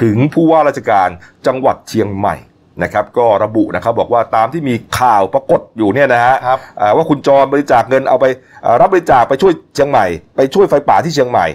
[0.00, 1.08] ถึงผู้ว่าราชการ
[1.46, 2.36] จังหวัดเชียงใหม่
[2.82, 8.26] นะครับก็ระบุนะครับบอกว่าตามที่มีข่าวปรากฏอยู่เนี่ยนะฮะครับอ่าว่าคุณจรบริจาคเงินเอาไป
[8.64, 10.06] อ่ารับบริจาคไปช่วยเชียงใหม่
[10.36, 11.46] ไปช่วยไฟป่าที่เชียงใหม่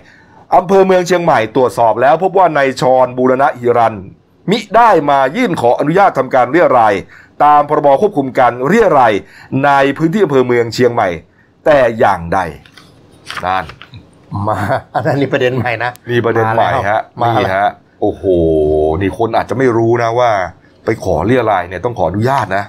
[0.56, 3.96] อำเภอเมืองเชียงใหม่ตรวจสอบแล้วพบว่านายชรบูรณะฮิรัน
[4.52, 6.94] มิได้มายื่นขออนุญาตทำการเรียราย
[7.44, 9.14] ตามพรบควบคุมการเรียราย
[9.66, 11.10] ในพื้นที่อำเภอเมืองเชียงใหม่
[11.66, 12.40] แต่อย่างใด
[13.46, 13.66] นั่น
[14.48, 14.58] มา
[14.96, 17.70] อันนั้นนี่ประเด็นใหม่นะ มีประเด็นใหม่ฮะมานี่แล้ว ฮะ
[18.02, 18.24] โอ้โห
[19.02, 20.32] นี่คนอาจจะไม่รู้นะว่า
[20.86, 22.64] ไปขอเรียรายเนี่ยต้องขออนุญาตนะ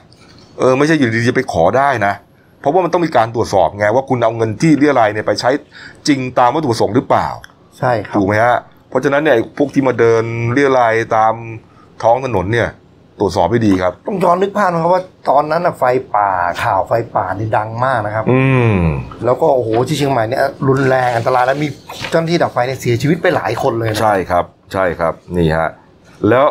[0.58, 2.14] เออไม่ใช่อยู่ดีๆจะไปขอได้นะ
[2.60, 5.50] เพราะว่ามันต้องมีการตรวจสอบไงว่าคุณเอาเงินที่เรียรายเนี่ยไปใช้
[6.08, 7.28] จริงตามวัตถุประสงค์หรือเปล่า
[7.78, 8.56] ใช่ครับถูกไหมฮะ
[8.88, 11.34] เพราะฉะนั้นเนี่ยพวกที่มาเดินเรียรายตาม
[12.02, 12.68] ท้องถนนเนี่ย
[13.20, 15.84] ตรวจสอบให้ดีครับต้องย้อนนึกภาพนะครับว่าตอนนั้นน่ะไฟ
[16.16, 16.30] ป่า
[16.62, 18.76] ข่าวไฟป่านี่ดังมากนะครับ อืม
[19.24, 21.68] แล้วก็โอ้โหที่เชียงใหม่เนี่ยรุนแรงอันตรายแล้วมี
[22.10, 25.70] เจ้าหน้าที่ดับไฟเนี่ยเสียชีวิตไปหลายคนเลยนะใช่ครับ ใช่ครับนี่ฮะ
[26.28, 26.44] แล้ว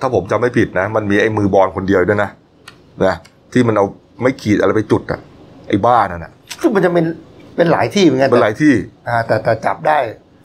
[0.00, 2.30] ถ้าผมจำไม่ผิดนะ มันมีไอ้มือบอลคนเดียวด้วยนะ
[3.06, 3.14] นะ
[3.52, 3.86] ที่มันเอา
[4.22, 5.20] ไม่ขีดอะไรไปจุดอะ
[5.68, 7.06] ไอ้บ้านั่นน่ะคือมันจะเป็น
[7.56, 8.74] เป็นหลายที่เหมือนกันเป็นหลายที่
[9.08, 9.98] อ่า แต่แต่จับได้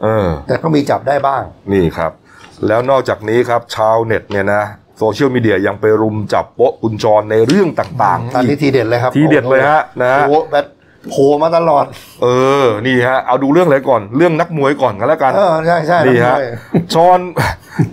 [0.03, 2.11] เออ แต่ก็มีจับได้บ้าง นี่ครับ
[2.67, 4.63] แล้วนอกจากนี้ครับ ชาวเน็ตเนี่ยนะ
[4.97, 10.65] โซเชียลมีเดียยังไปรุมจับโป๊ะคุณจรในเรื่องต่างๆตอนนี้อีกทีเด็ดเลยครับ ทีเด็ดเลยฮะนะฮะโอ้โหแบบ
[11.09, 11.85] โผล่มาตลอด
[12.21, 12.27] เอ
[12.63, 17.19] อ นี่ฮะ เอาดูเรื่องอะไรก่อน เรื่องนักมวยก่อนกันแล้วกัน เออ ใช่ใช่นี่ฮะนักมวยจอน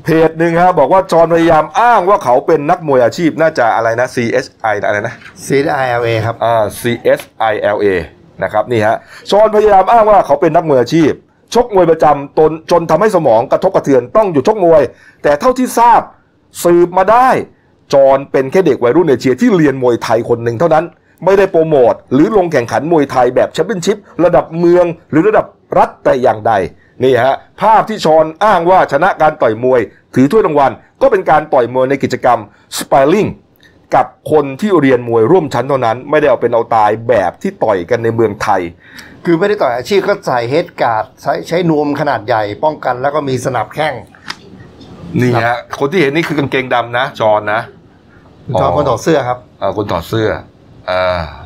[0.05, 5.15] เพจหนึ่งฮะ บอกว่าจอนพยายามอ้างว่าเขาเป็นนักมวยอาชีพ น่าจะอะไรนะ CSI อะไรนะ
[5.47, 7.87] CILA ครับ อ่า CSILA
[8.43, 8.97] นะครับ นี่ฮะ
[9.31, 11.13] จอนพยายามอ้างว่าเขาเป็นนักมวยอาชีพ
[11.55, 14.83] ชกมวยประจำตนจนทำให้สมองกระทบกระเทือนต้องหยุดชกมวย
[15.23, 16.01] แต่เท่าที่ทราบ
[16.65, 17.29] สืบมาได้
[17.95, 20.85] จอนเป็นแค่เด็กวัยรุ่นเอเชียที่เรียนมวยไทยคนหนึ่งเท่านั้น
[21.25, 25.47] ไม่ได้โปรโมทหรือลงแข่งขันมวยไทยแบบแชมเปี้ยนชิพระดับเมืองหรือระดับ
[25.79, 26.53] รัฐแต่อย่างใด
[27.05, 29.81] นี่ฮะภาพที่ชอนอ้างว่าชนะการต่อยมวย
[30.15, 32.39] ถือถ้วยรางวัล ก็เป็นการต่อยมวยในกิจกรรม
[32.79, 33.27] สปาริง
[33.95, 38.61] กับคนที่เรียนมวยร่วมชั้นเท่านั้น ไม่ได้เอาเป็นเอาตายแบบที่ต่อยกันในเมืองไทย
[39.25, 43.95] คือไม่ได้ต่อยอาชีพก็ใส่เฮดการ์ดใช้ใช้นวมขนาดใหญ่ป้องกันแล้วก็มีสนับแข้ง
[45.21, 47.61] นี่ฮะคนที่เห็นนี่คือกางเกงดำนะจอนนะ
[48.55, 50.29] อ๋อจอคนถอดเสื้อครับเอ่อคนถอดเสื้อ
[50.91, 51.05] อ่า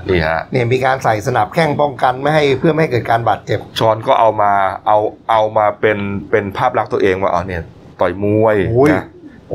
[0.09, 4.53] นี่ฮะเนี่ยมีการใส่สนับแข้งป้องกันไม่ให้เพื่อไม่ให้เกิดการบาดเจ็บชอนก็เอามา
[4.87, 4.99] เอา
[5.31, 5.99] เอามาเป็น
[6.31, 7.63] เป็นภาพลักษณ์ตัวเองว่าอ๋อเนี่ย
[8.01, 9.05] ต่อยมวยโอ้ยนะ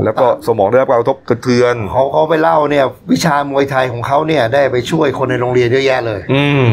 [0.05, 6.71] แล้วก็สมองได้รับการกระทบกระเทือน เขาเขาไปเล่าเนี่ย วิชามวยไทยของเขาเนี่ยได้ไปช่วยคนในโรงเรียนเยอะแยะเลย อืม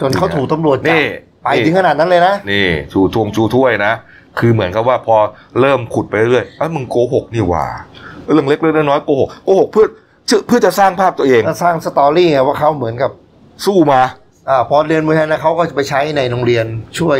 [0.00, 1.04] จนเขาถูกตำรวจจันี่บ
[1.44, 3.92] ไปถึงขนาดนั้นเลยนะ นี่ชูทวงชูถ้วยนะ
[4.38, 5.16] คือเหมือนกับว่าพอ
[5.60, 7.66] เริ่มขุดไปเรื่อยเอ้ยมึงโกหกนี่หว่า
[8.32, 9.86] เรื่องเล็กเรื่องน้อยๆโกหกโกหกเพื่อ
[10.46, 13.10] เพื่อจะสร้างภาพตัวเองแล้วสร้างสตอรี่ไงว่าเขาเหมือนกับ
[13.66, 14.02] สู้มา
[14.48, 16.66] อ่าพอเรียนมวยไทยแล้วเขาก็จะไปใช้ในโรงเรียน
[16.98, 17.18] ช่วย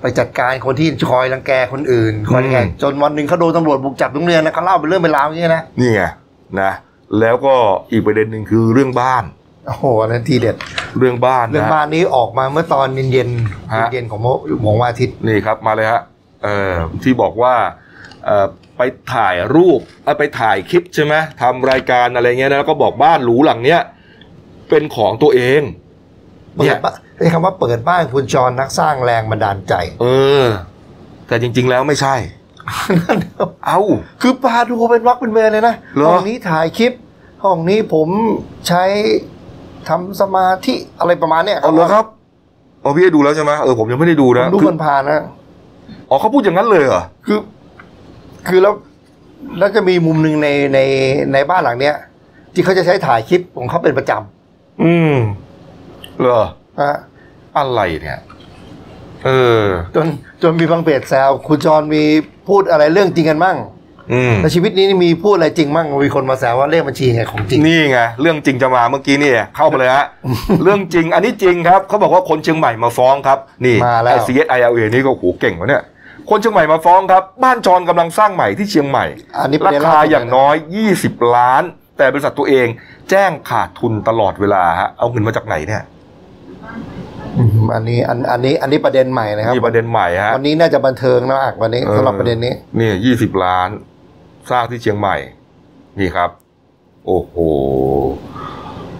[0.00, 6.02] ไปจัดการคนที่คอยรังแกคนอื่นคอยรังแกอืมจนวันหนึ่งเขาโดนตำรวจบุกจับโรงเรียนนะเขาเล่าเป็นเรื่องเป็นราวอย่างนี้ยนะนี่ไง
[6.60, 6.72] นะ
[7.20, 7.54] แล้วก็
[7.90, 9.24] อีกประเด็นหนึ่งคือเรื่องบ้าน
[9.66, 10.56] โอ้โหอันนั้นทีเด็ด
[10.98, 13.28] เรื่องบ้านเรื่องนะบ้านนี้ออกมาเมื่อตอนเย็น
[13.74, 16.02] ฮะๆเย็นๆของเมื่อของวันอาทิตย์นี่ครับมาเลยฮะ
[16.44, 17.54] เออที่บอกว่า
[18.24, 18.46] เออ
[18.82, 23.80] ไปถ่ายรูปเอ่อไปถ่ายคลิปใช่ไหมทำรายการอะไรเงี้ยนะแล้วก็บอกบ้านหรูหลังเนี้ย
[24.70, 25.62] เป็นของตัวเอง
[26.54, 30.06] เปิเนี่ดยบ้านใช้คำว่าเปิดบ้านคุณจรนักสร้างแรงบันดาลใจ เอ
[30.42, 30.44] อ
[31.28, 32.14] แต่จริง ๆ แล้วไม่ใช่
[33.66, 33.80] เอ้า
[34.22, 36.92] คือปาดูเป็นวักเป็นเวรเลยนะเหรอห้องนี้ถ่ายคลิป
[37.44, 38.08] ห้องนี้ผม
[38.68, 38.84] ใช้
[39.88, 42.04] ทำสมาธิอะไรประมาณเนี้ยเอาเหรอครับ
[42.84, 45.22] อ๋อพี่ได้ดูแล้วใช่ไหมเออผมยังไม่ได้ดูผมนะดูคือมันผ่านๆนะ
[46.10, 47.38] อ๋อเขาพูดอย่างนั้นเลยเหรอคือ
[48.48, 48.74] คือแล้ว
[49.58, 50.78] แล้วจะมีมุมหนึ่งในใน
[51.32, 51.96] ในบ้านหลังเนี้ย
[52.54, 54.12] ที่เขาจะใช้ถ่ายคลิปของเขาเป็นประจ
[54.82, 55.14] อืม
[56.20, 56.98] เหรอำนะฮะ
[57.58, 58.18] อะไรเนี่ย
[59.24, 59.30] เอ
[59.62, 60.06] อ จน
[60.42, 62.02] จนมีบางเพจแซวคุณจรมี
[62.48, 63.58] พูดอะไรเรื่องจริงกันมั่ง
[64.12, 70.06] อืม ในชีวิตนี้นี่มีพูดอะไรจริงมั่งมีคนมาแซวว่าเลขบัญชีไงของจริง นี่ไงเรื่องจริงจะมาเมื่อกี้นี่ เข้ามาเลยฮะ
[70.62, 75.82] เรื่องจริงอันนี้จริงครับเขาบอกว่าคนเชียงใหม่มาฟ้องครับ นี่มาแล้ว ไอ้ CSI LA นี่ก็โอ้โหเก่งวะเนี่ย
[76.28, 79.06] คนเชียงใหม่มาฟ้องครับ บ้านจรกำลังสร้างใหม่ที่เชียงใหม่
[79.40, 80.54] อันนี้ปะราเด็นคาล่สุดอย่างน้อย
[80.94, 81.62] 20 ล้าน
[81.98, 82.66] แต่บริษัทตัวเอง
[83.10, 85.82] แจ้งขาดทุนตลอดเวลาฮะเอาเงินมาจากไหนเนี่ย
[87.38, 93.68] อืมอันนี้อันอันนี้อันนี้ประเด็นใหม่นะครับ นี่ประเด็นใหม่ฮะ วันนี้น่าจะบันเทิงนะอักวันนี้สำหรับประเด็นนี้นี่ยี่สิบล้าน
[94.50, 95.16] สร้างที่เชียงใหม่
[95.98, 96.30] นี่ครับ
[97.06, 97.34] โอ้โห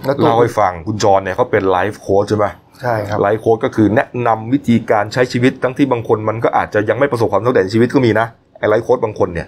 [0.05, 2.45] แล้วตัวเล่าให้ฟังคุณจรเนี่ยเขาเป็น life coach ใช่ไหม
[2.83, 8.27] ใช่ครับ life coach ก็คือแนะนำวิธีการใช้ชีวิตทั้งที่บางคนมันก็อาจจะยังไม่ประสบความสำเร็จในชีวิตก็มีนะ
[8.59, 9.47] ไอ้ life coach บางคนเนี่ย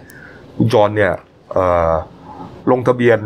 [0.56, 1.12] คุณจรเนี่ย
[1.52, 1.92] เอ่อ
[2.70, 3.18] ลงทะเบียน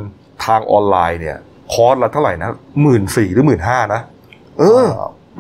[0.47, 1.37] ทางออนไลน์เนี่ย
[1.73, 2.51] คอร์สละเท่าไหร่นะ
[2.83, 4.01] หมื่นสี่หรือหมื่นห้านะ
[4.59, 4.87] เออ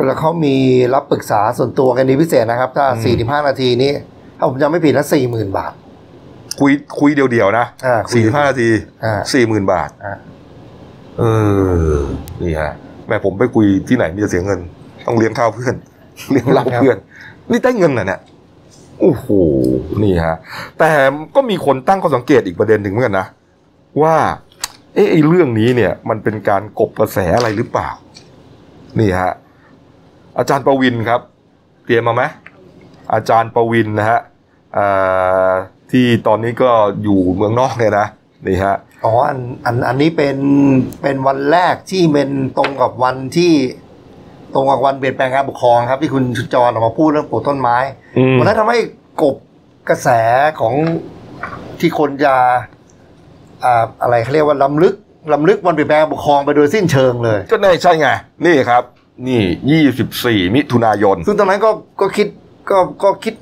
[0.06, 0.56] แล้วเขามี
[0.94, 3.92] รับปรึกษาส่วนตัวกันดีพิเศษนะครับ ถ้าอืม45นาทีนี้
[4.38, 5.72] ถ้าผมจำไม่ผิดนะ40,000บาท
[6.60, 8.70] คุยคุยเดียวๆนะอ่าคุยสี่ห้านาที
[9.04, 10.14] อ่าสี่หมื่นบาทอ่า
[11.18, 11.22] เอ
[11.94, 11.96] อ
[12.42, 12.72] นี่ฮะ
[13.10, 14.60] แม่ผมไปคุยที่ไหนมีแต่เสียเงิน
[15.06, 15.74] ต้องเลี้ยงข้าวเพื่อน
[16.30, 16.96] เลี้ยงเหล้าเพื่อน
[17.50, 18.20] นี่ได้เงินเหรอเนี่ย
[19.00, 19.26] โอ้โห
[20.02, 20.36] นี่ฮะ
[20.78, 20.90] แต่
[21.34, 23.26] ก็มีคนตั้งข้อสังเกตอีกประเด็นหนึ่งเหมือนกันนะ
[24.02, 24.16] ว่า
[24.94, 27.88] เอ๊ะไอ้เรื่องนี้เนี่ย มันเป็นการกบกระแสอะไรหรือเปล่า
[29.00, 29.32] นี่ฮะ
[30.38, 31.20] อาจารย์ประวินครับ
[31.84, 32.22] เตรียมมาไหม
[33.14, 34.20] อาจารย์ประวินนะฮะ
[34.76, 35.52] อ่า
[35.90, 36.70] ที่ตอนนี้ก็
[37.02, 38.06] อยู่เมืองนอกเนี่ยนะ
[38.46, 40.38] นี่ฮะ อ๋ออันอันอันนี้เป็น
[41.02, 43.52] เป็นวันแรกที่เป็นตรงกับวันที่
[44.54, 47.76] ตรงกับวันเปลี่ยนแปลงการปกครองครับ ที่คุณชุจรออกมาพูดเรื่องปลูกต้นไม้
[48.18, 48.78] อืมวันนั้นทำให้
[49.22, 49.36] กบ
[49.88, 50.08] กระแส
[50.60, 50.74] ของ
[51.80, 52.34] ที่คนจะ
[53.64, 54.94] อ่าอะไรเขาเรียกว่าล้ำลึก
[55.32, 58.08] ล้ำลึกวันเปลี่ยนแปลงการปกครองไปโดยสิ้นเชิงเลย ก็แน่ใช่ไง
[58.46, 58.82] นี่ครับ
[59.28, 62.28] นี่ยี่สิบสี่มิถุนายน ซึ่งตอนนั้นก็ก็คิด
[62.70, 63.34] ก็ก็คิด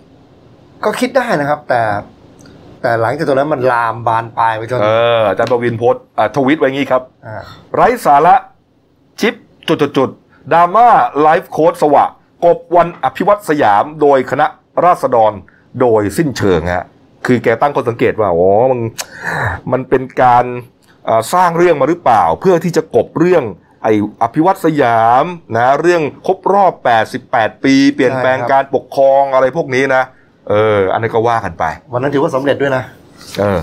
[0.85, 1.81] ก็คิดได้นะครับ แต่
[2.83, 4.89] แต่หลังจากตรงนั้นมันลามบานปลายไปจนเอ
[5.21, 7.43] ออาจารย์ประวินโพสต์อ่าทวิตไว้งี้ครับ อ่า
[7.75, 8.35] ไร้สาระ
[9.21, 9.35] ชิป
[9.69, 10.11] จุดจุดจุด
[10.53, 10.89] ดราม่า
[11.23, 12.05] ไลฟ์โค้ดสวะ
[12.45, 14.47] กบวันอภิวัตสยามโดยคณะ
[14.85, 15.33] ราษฎร
[15.81, 16.85] โดยสิ้นเชิงฮะ
[17.27, 18.81] คือแกตั้งข้อสังเกตว่าอ๋อมัน
[19.73, 20.45] มันเป็นการ
[21.09, 23.45] อ่าสร้างเรื่องมาหรือเปล่า เพื่อที่จะกบเรื่อง
[23.83, 23.89] ไอ
[24.23, 25.25] อภิวัตสยาม
[25.57, 26.73] นะเรื่องครบรอบ
[27.19, 30.03] 88 ปี เปลี่ยนแปลงการปกครองอะไรพวกนี้นะ
[30.51, 32.83] เออ อันนี้ก็ว่ากันไป วันนั้นถือว่าสำเร็จด้วยนะ
[33.39, 33.59] เออ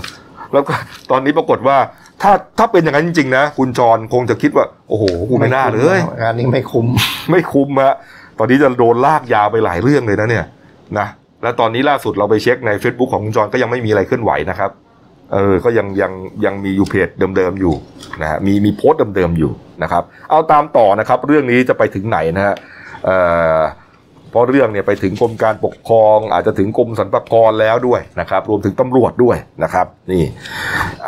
[0.52, 0.74] แล้วก็
[1.10, 1.76] ตอนนี้ปรากฏว่า
[2.22, 6.86] ถ้าถ้าเป็นอย่างนั้นจริงๆนะ คุณจรคงจะคิดว่า โอ้โหกูไม่น่าเลยงานนี้ไม่คุ้ม
[7.30, 7.94] ไม่คุ้มฮะ
[8.38, 10.46] ตอนนี้จะโดนลากยาวไปหลายเรื่องเลยนะเนี่ย
[10.98, 11.06] นะ
[11.42, 14.70] แล้วตอนนี้ล่าสุดเราไปเช็คใน Facebook ของคุณจรก็ยังไม่มีอะไรเคลื่อนไหวนะครับ
[15.32, 16.12] เออ ก็ยังยัง
[16.44, 17.74] ยังมีอยู่เพจเดิมๆอยู่
[18.22, 22.54] นะฮะมีมีโพสต์เดิมๆอยู่นะครับ เอาตามต่อนะครับ เรื่องนี้จะไปถึงไหนนะฮะ
[23.04, 23.16] เอ่
[23.56, 23.58] อ
[24.30, 30.24] เพราะเรื่องเนี่ยไปถึงกรมการปกครอง อาจจะถึงกรมสรรพากรแล้วด้วยนะครับ รวมถึงตำรวจด้วยนะครับ นี่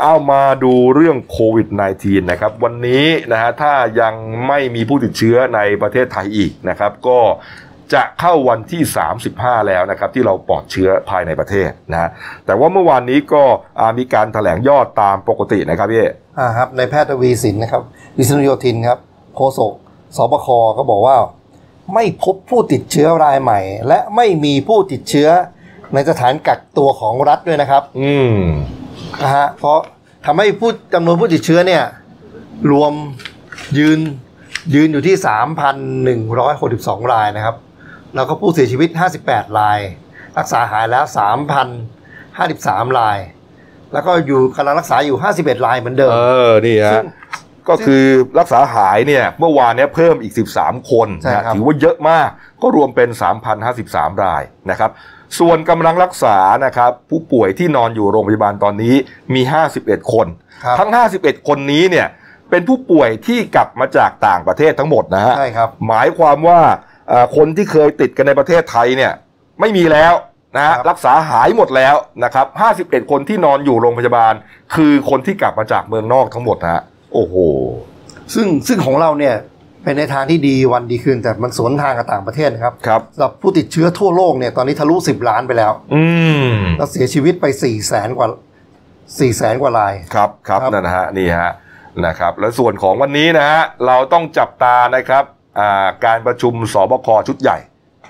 [0.00, 1.68] เอามาดูเรื่องโควิด
[2.00, 4.14] -19 นะครับ วันนี้นะฮะถ้ายัง
[4.46, 7.20] ไม่มีผู้ติดเชื้อในประเทศไทยอีกนะครับ ก็
[7.94, 8.82] จะเข้าวันที่
[9.24, 12.10] 35 แล้วนะครับ ที่เราปลอดเชื้อภายในประเทศนะ
[12.46, 13.42] แต่ว่าเมื่อวานนี้ก็
[13.98, 16.06] มีการถแถลงยอดตามปกตินะครับพี่
[16.38, 17.82] อ่าครับในแพทย์ทวีสินนะครับ
[18.18, 18.98] วิษณุโยธินครับ
[19.36, 19.72] โฆษก
[20.16, 21.16] สบคก็บอกว่า
[21.94, 25.28] ไม่พบผู้ติดเชื้อรายใหม่ และไม่มีผู้ติดเชื้อ
[25.94, 28.38] ในสถานกักตัวของรัฐด้วยนะครับ อืม
[29.22, 29.78] นะฮะเพราะ
[30.26, 31.84] ทำให้ผู้จำนวนผู้ติดเชื้อเนี่ย
[32.72, 32.92] รวม
[33.78, 33.98] ยืน
[34.74, 35.16] ยืนอยู่ที่
[36.34, 37.56] 3,162 รายนะครับ
[38.14, 38.88] แล้วก็ผู้เสียชีวิต
[39.24, 39.78] 58 ราย
[40.38, 41.04] รักษาหายแล้ว
[42.00, 43.18] 3,053 ราย
[43.92, 47.04] แล้วก็อยู่กำลังรักษาอยู่ 51 รายเหมือนเดิม เออ นี่ซึ่ฮะง
[47.70, 48.04] ก็คือ
[48.38, 52.28] รักษาหายเนี่ยเมื่อวานเนี้ยเพิ่มอีก 13 คนใช่นะครับ ถือว่าเยอะมาก
[52.62, 53.08] ก็รวมเป็น
[53.66, 54.90] 3,053 รายนะครับ
[55.38, 58.94] ส่วนกำลังรักษานะครับผู้ป่วยที่นอนอยู่โรงพยาบาลตอนนี้
[59.34, 59.42] มี
[59.76, 60.26] 51 คน
[60.64, 62.06] ครับ ทั้ง 51 คนนี้เนี่ย
[62.50, 66.60] เป็นผู้ป่วยที่กลับมาจากต่างประเทศทั้งหมดนะฮะ ใช่ครับ หมายความว่า
[67.08, 69.12] เอ่อคนที่เคยติดกันในประเทศไทยเนี่ย
[69.60, 70.14] ไม่มีแล้ว
[70.56, 72.46] นะฮะครับ รักษาหายหมดแล้วนะครับ
[72.78, 74.34] 51 คนที่นอนอยู่โรงพยาบาล
[74.74, 77.34] คือคนที่กลับมาจากเมืองนอกทั้งหมดนะฮะ โอ้โห
[78.34, 79.34] ซึ่งซึ่งของเราเนี่ย
[79.84, 86.02] เป็นในทางที่ดีวันดีคืนแต่มันสวนทางกับต่างประเทศนะครับครับสำหรับผู้ติดเชื้อทั่วโลกเนี่ยตอนนี้ทะลุ 10 ล้านไปแล้ว อื
[86.48, 91.52] มแล้วเสียชีวิตไป4 0 0แสนกว่า4 0 0แสนกว่าราย ครับครับครับ นั่นนะฮะนี่ฮะ
[92.06, 95.24] นะครับ และส่วนของวันนี้นะฮะเราต้องจับตานะครับ
[95.60, 97.58] อ่าการประชุมสบคชุดใหญ่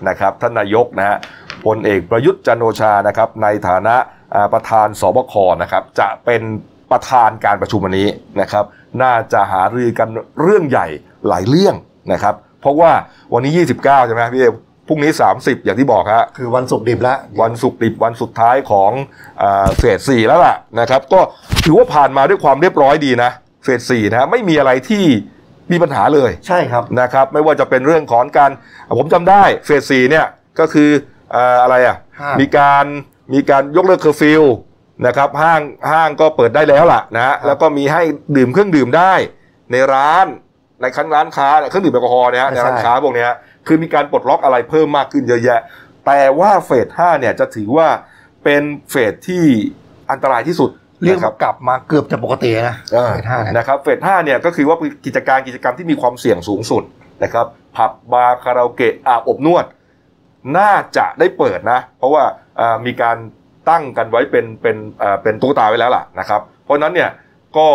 [0.09, 1.17] นะครับท่านนายกนะฮะ
[1.65, 3.97] พลเอกประยุทธ์จันทร์โอชานะครับในฐานะ
[4.35, 6.43] อ่าประธานสบคนะครับจะเป็น
[6.91, 8.09] ประธานการประชุมวันนี้
[8.41, 8.65] นะครับ
[9.03, 10.09] น่าจะหารือกัน
[10.43, 10.87] เรื่องใหญ่
[11.29, 11.75] หลายเรื่อง
[12.13, 12.91] นะครับ เพราะว่า
[13.33, 14.47] วันนี้ 29 ใช่ไหมพี่เอ
[14.89, 18.91] พรุ่งนี้ 30 อย่างที่บอกฮะคือวันศุกร์ดิบแล้ววันศุกร์ดิบวันสุดท้ายของ
[19.43, 21.21] อาเฟสสี่แล้วล่ะนะครับ ก็
[21.65, 23.31] ถือว่าผ่านมาด้วยความเรียบร้อยดีนะ
[23.65, 25.05] เฟสสี่นะไม่มีอะไรที่
[25.73, 28.51] มีปัญหาเลยใช่ครับนะครับ ไม่ว่าจะเป็นเรื่องของการ
[28.99, 30.27] ผมจำได้เฟสสี่เนี่ย
[30.59, 30.91] ก็คือ
[31.35, 32.85] อ่าอะไรอะห้างมีการ
[33.35, 34.43] มีการยกเลิกเคอร์ฟิว
[35.07, 38.03] นะครับห้างห้างก็เปิดได้แล้วล่ะนะฮะแล้วก็มีให้
[38.37, 39.13] ดื่มเครื่องดื่มได้
[39.73, 40.27] ในร้าน
[40.81, 43.31] ในคันร้านค้าเนี่ยเครื่องดื่มแอลกอฮอล์เนี่ยฮะในร้านค้าพวกเนี้ย
[43.67, 45.61] คือมีการปลดล็อกอะไรเพิ่มมากขึ้นเยอะแยะ
[46.07, 47.89] แต่ว่าเฟสห้าเนี่ยจะถือว่า
[48.45, 49.45] เป็นเฟสที่
[50.11, 50.71] อันตรายที่สุด
[51.03, 56.83] เรียกนะครัว่ากลับมาเกือบจะปกตินะเออเฟสห้าเนี่ยนะครับเฟสห้าเนี่ยก็คือว่าเป็นกิจการกิจกรรมที่มีความเสี่ยงสูงสุด
[57.25, 59.65] นะครับผับบาร์คาราโอเกะอาบอบนวด
[60.59, 62.23] น่าจะได้เปิดนะ เพราะว่า
[62.61, 63.17] อ่ามีการ
[63.71, 67.11] ตั้งกันไว้เป็นเป็นอ่าเป็นตุ๊กตาไว้แล้วล่ะนะครับ เพราะฉะนั้นเนี่ย
[67.59, 67.69] ก็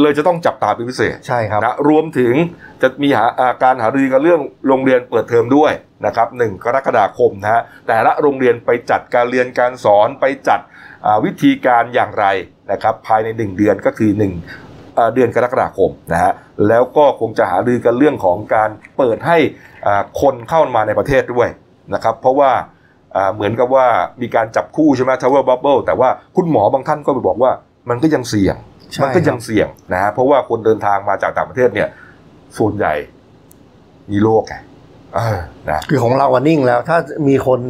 [0.00, 2.34] เลยจะต้องจับตาเป็นพิเศษใช่ครับ นะรวมถึง
[2.82, 5.72] จะมีหาอ่าการหารือกันเรื่องโรงเรียนเปิดเทอมด้วย
[6.06, 10.60] นะครับหนึ่งกรกฎาคมนะฮะแต่ละโรงเรียนไปจัดการเรียนการสอนไปจัด
[11.06, 12.26] อ่าวิธีการอย่างไร
[12.72, 16.32] นะครับภายใน 1 เดือนก็คือ1เอ่อเดือนกรกฎาคมนะฮะ
[16.68, 19.38] แล้วก็คงจะหารือกันเรื่องของการเปิดให้
[19.86, 21.48] อ่าคนเข้ามาในประเทศด้วย
[21.94, 22.64] นะครับเพราะว่าอ่า
[23.34, 23.86] เหมือนกับว่า
[24.22, 27.50] มีการจับคู่ใช่ไหม Travel Bubble แต่ว่าคุณหมอบางท่านก็ไปบอกว่า
[27.90, 28.56] มันก็ยังเสี่ยง
[28.92, 31.88] ใช่มันก็ยังครับเสี่ยงนะฮะเพราะว่าคนเดินทางมาจากต่างประเทศเนี่ย
[32.58, 32.94] ส่วนใหญ่
[34.10, 34.54] มีโรคไง
[35.14, 35.38] เออ
[35.70, 36.98] นะคือของเราอะนิ่งแล้ว ถ้า
[37.28, 37.60] มีคน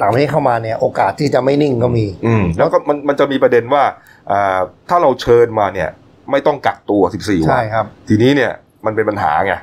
[0.00, 3.82] ต่างประเทศเข้ามาเนี่ย โอกาสที่จะไม่นิ่งก็มี อืมแล้วก็มันมันจะมีประเด็นว่า
[4.30, 4.58] อ่า
[4.88, 5.88] ถ้าเราเชิญมาเนี่ย
[6.30, 8.52] ไม่ต้องกักตัว 14 วันใช่ครับ ทีนี้เนี่ย
[8.86, 9.54] มันเป็นปัญหาไง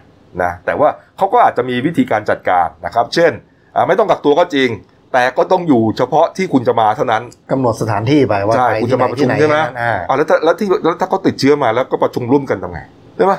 [0.43, 3.31] นะแต่ว่าเขาก็อาจจะมีวิธีการจัดการนะครับ เช่น
[3.75, 4.69] อ่าไม่ต้องกักตัวก็จริง
[5.15, 12.80] แต่ก็ต้องอยู่เฉพาะที่คุณจะมาเท่านั้นกำหนดสถานที่ไปว่าใช่ไปคุณที่จะไหนมาประชุที่มไหนใช่ไหมอ่าอ่าแล้วถ้าแล้วที่แล้วถ้าเขาติดเชื้อมาแล้วก็ประชุมร่วมกันทำไง
[13.15, 13.34] ใช่ไหม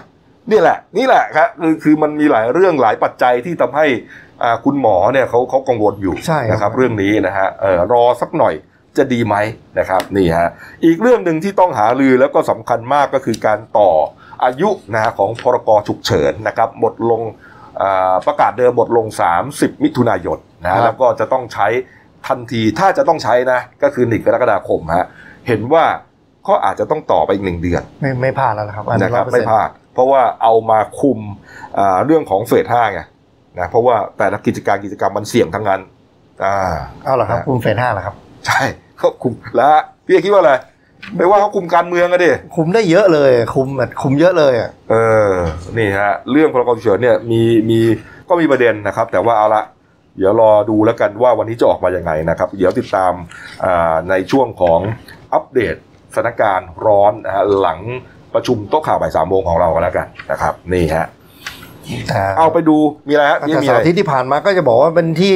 [0.50, 3.86] นี่แหละ นี่แหละครับคือคือมันมีหลายเรื่องหลายปัจจัยที่ทำให้
[4.42, 8.54] อ่าคุณหมอเนี่ยเขาเขากังวลอยู่ใช่ครับนะครับ เรื่องนี้นะฮะเออรอสักหน่อย
[8.98, 9.36] จะดีไหม
[9.78, 10.48] นะครับนี่ฮะ
[10.84, 13.90] อีกเรื่องหนึ่งที่ต้องหารือแล้วก็สำคัญมากก็คือการต่อ
[14.44, 17.22] อายุนะฮะของพรกฉุกเฉินนะครับหมดลง
[17.82, 19.06] อ่าประกาศเดิมหมดลง
[19.44, 21.66] 30 มิถุนายนนะครัฮะบแล้วก็จะต้องใช้
[22.26, 25.06] ทันทีถ้าจะต้องใช้นะก็คือ1กรกฎาคมฮะ
[25.46, 25.84] เห็นว่า
[26.48, 31.18] ก็อาจจะต้องต่อไปอีกหนึ่งเดือน ไม่ไม่พลาดแล้วนะครับอันนี้นะครับ100%ไม่พลาดเพราะว่าเอามาคุม
[31.78, 33.00] อ่าเรื่องของเฟสห้าไง
[33.58, 35.80] นะเพราะว่าแต่ละกิจการกิจกรรมมันเสี่ยงทั้งนั้น
[36.44, 36.56] อ่า
[37.04, 38.14] เอาเหรอครับคุณเฟสห้าเหรอครับ
[38.46, 38.60] ใช่
[38.98, 39.70] เขาคุมแล้ว
[40.04, 40.52] พี่เอกคิดว่าอะไร
[41.16, 44.94] ไม่ว่าเขาคุมการเมืองอะดิคุมได้เยอะเลย คุมแบบคุมเยอะเลยอะเอ
[45.30, 45.32] อ
[45.76, 47.78] นี่ฮะเรื่องพรกฉุกเฉินเนี่ยมีมี
[48.28, 49.62] ก็มีประเด็นนะครับ แต่ว่าเอาละ
[50.18, 53.12] เดี๋ยวรอดูแล้วกันว่าวันนี้จะออกมายังไงนะครับ เดี๋ยวติดตาม
[53.64, 54.80] อ่าในช่วงของ
[55.34, 55.74] อัปเดต
[56.14, 57.80] สถานการณ์ร้อนนะฮะหลัง
[58.34, 61.06] ประชุมโต๊ะข่าวบ่ายสามโมงของเรากันแล้วกันนะครับ นี่ฮะ
[62.08, 62.76] แต่เอาไปดู
[63.08, 65.34] มีอะไรฮะแต่มีมีเสาอะไรร์อาทิตย์ที่ผ่านมาก็จะบอกว่าเป็นที่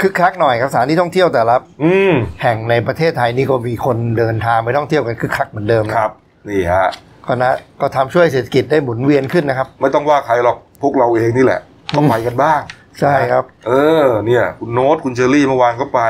[0.00, 6.12] คึกคักหน่อยครับสถานที่ท่องเที่ยวแต่ละอืมแห่งในประเทศไทยนี่ก็มีคนเดินทางไปท่องเที่ยวกันคึกคักเหมือนเดิมนะครับ
[6.48, 6.86] นี่ฮะ
[7.26, 11.60] ก็นะก็ทำช่วยเศรษฐกิจได้หมุนเวียนขึ้นนะครับ ไม่ต้องว่าใครหรอกพวกเราเองนี่แหละ
[11.96, 12.60] ต้องไปกันบ้าง
[13.00, 13.72] ใช่ครับ เอ
[14.04, 16.00] อ เนี่ย คุณโน้ตคุณเชอรี่เมื่อวานก็ไป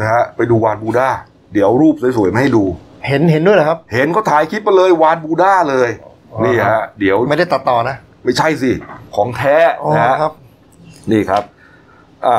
[0.00, 1.08] นะฮะไปดูวานบูดา
[1.52, 2.64] เดี๋ยวรูปสวยๆมาให้ดู
[3.06, 5.90] เห็นเห็นด้วยเหรอครับ เห็นเขาถ่ายคลิปมาเลยวานบูดาเลย
[6.32, 8.70] อ๋อนี่ฮะเดี๋ยวไม่ได้ตัดต่อนะไม่ใช่สิ
[9.16, 10.32] ของแท้อ๋อนะฮะครับ
[11.10, 11.42] นี่ครับ
[12.26, 12.38] อะ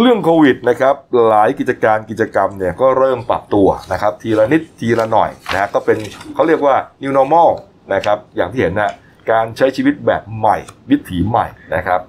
[0.00, 0.94] เรื่องโควิดนะครับ
[1.28, 5.98] หลายกิจการกิจกรรมเนี่ยก็เริ่มปรับตัวนะครับ ทีละนิดทีละหน่อยนะฮะก็เป็น
[6.34, 7.50] เขาเรียกว่า new normal
[7.94, 8.92] นะครับ อย่างที่เห็นนะ
[9.30, 10.56] การใช้ชีวิตแบบใหม่
[10.90, 12.00] วิถีใหม่นะครับ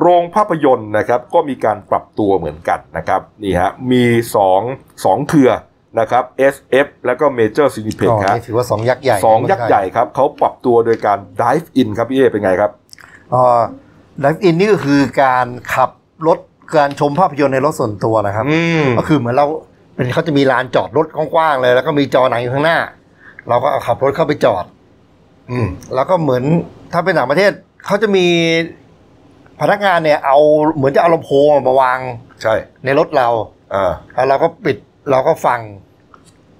[0.00, 4.04] โรงภาพยนตร์นะครับก็มีการปรับตัวเหมือนกันนะครับนี่ฮะมี
[4.36, 4.60] สอง
[5.04, 5.50] สองเครือ
[6.00, 6.24] นะครับ
[6.54, 12.70] SF แล้วก็ Major Cineplex อ๋อครับนี่ถือว่าสองยักษ์ใหญ่สองยักษ์ใหญ่ครับเขาปรับตัวโดยการ dive in ครับพี่เอเป็นไงครับ
[13.32, 13.42] อ๋อ
[14.20, 15.90] ไลฟ์อินนี่ก็คือการขับ
[16.26, 16.38] รถ
[16.76, 19.46] การชมภาพยนตร์ในรถส่วนตัวนะครับอืมก็คือเหมือนเรา
[19.96, 22.78] เป็นเขาจะมีลานจอดรถกว้างๆเลย แล้วก็มีจอหนังอยู่ข้างหน้า
[23.48, 24.64] เราก็เอาขับรถเข้าไปจอด
[25.50, 26.44] อืมแล้วก็เหมือน
[26.92, 27.52] ถ้าเป็นต่างประเทศ
[27.86, 28.26] เขาจะมี
[29.60, 30.38] พนักงานเนี่ยเอา
[30.76, 31.98] เหมือนจะเอาลำโพงมาวาง
[32.42, 33.28] ใช่ในรถเรา
[33.74, 34.76] อ่าแล้วเราก็ปิด
[35.10, 35.60] เราก็ฟัง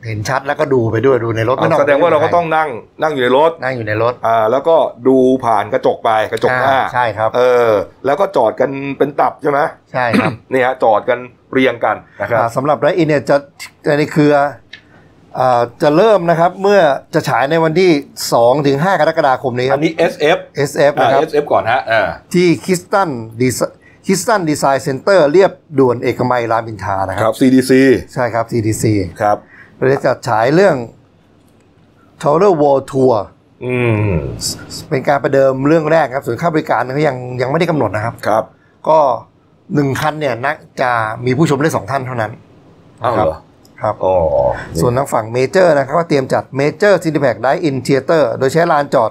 [0.06, 2.68] เห็นชัดแล้วก็ดูไปด้วยดูในรถไม่ต้องแสดงว่าเราก็ต้องนั่ง
[3.02, 4.76] นั่งอยู่ในรถนั่งอยู่ในรถอ่าแล้วก็
[5.08, 7.70] ดูผ่านกระจกไปกระจกหน้าอ่าใช่ครับ เออ
[8.06, 9.60] แล้วก็จอดกันเป็นตับใช่ไหม
[9.92, 11.18] ใช่ครับนี่ฮะจอดกัน
[11.52, 13.36] เรียงกันนะครับอ่าสำหรับไรอินเนี่ยจะ
[13.98, 14.48] ในเครืออ่า
[15.82, 16.80] จะเริ่มนะครับเมื่อ
[17.14, 17.90] จะฉายในวันที่
[18.30, 20.38] 2 ถึง 5 กรกฎาคมนี้คอัรันบนี้ SF
[20.70, 22.02] SF อ่านะครับ SF ก่อนฮะอ่า
[22.34, 23.10] ที่ Crystal
[23.40, 27.72] D Crystal Design Center เลียบด่วนเอกมัยรามอินทรานะคครับ CDC
[28.14, 28.84] ใช่ครับ CDC
[29.20, 29.36] ครับ
[29.76, 30.76] เราจะจัดฉายเรื่อง
[32.22, 33.14] t o w e r World Tour
[33.64, 33.76] อื
[34.10, 34.14] ม
[34.90, 38.44] เป็นการประเดิมเรื่องแรกครับส่วนค่าบริการเขายังยังไม่ได้กำหนดนะครับครับ
[38.88, 38.98] ก็
[39.74, 40.90] หนึ่งคันเนี่ยนักจะ
[41.24, 42.32] มีผู้ชมได้สองท่านเท่านั้น
[43.02, 43.38] อ้าวครัเหรอ
[43.82, 44.16] ครับอ๋อ
[44.80, 49.10] ส่วนทางฝั่งเมเจอร์นะครับก็เตรียมจัดเมเจอร์ซีนีเพล็กซ์ Drive-in Theater โดยใช้ลานจอด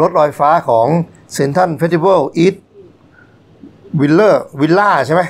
[0.00, 0.86] รถลอยฟ้าของ
[1.34, 5.22] Central Festival EastVille วิลล่าใช่ไหม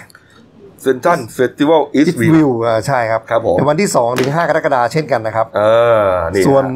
[0.82, 2.48] Central Festival East EastVille วิลล์
[2.86, 5.62] ใช่ครับครับผมในวันที่2ถึง5กรกฎาคมเช่นกันนะครับเอ
[6.02, 6.70] อนี่ส่วนฮะ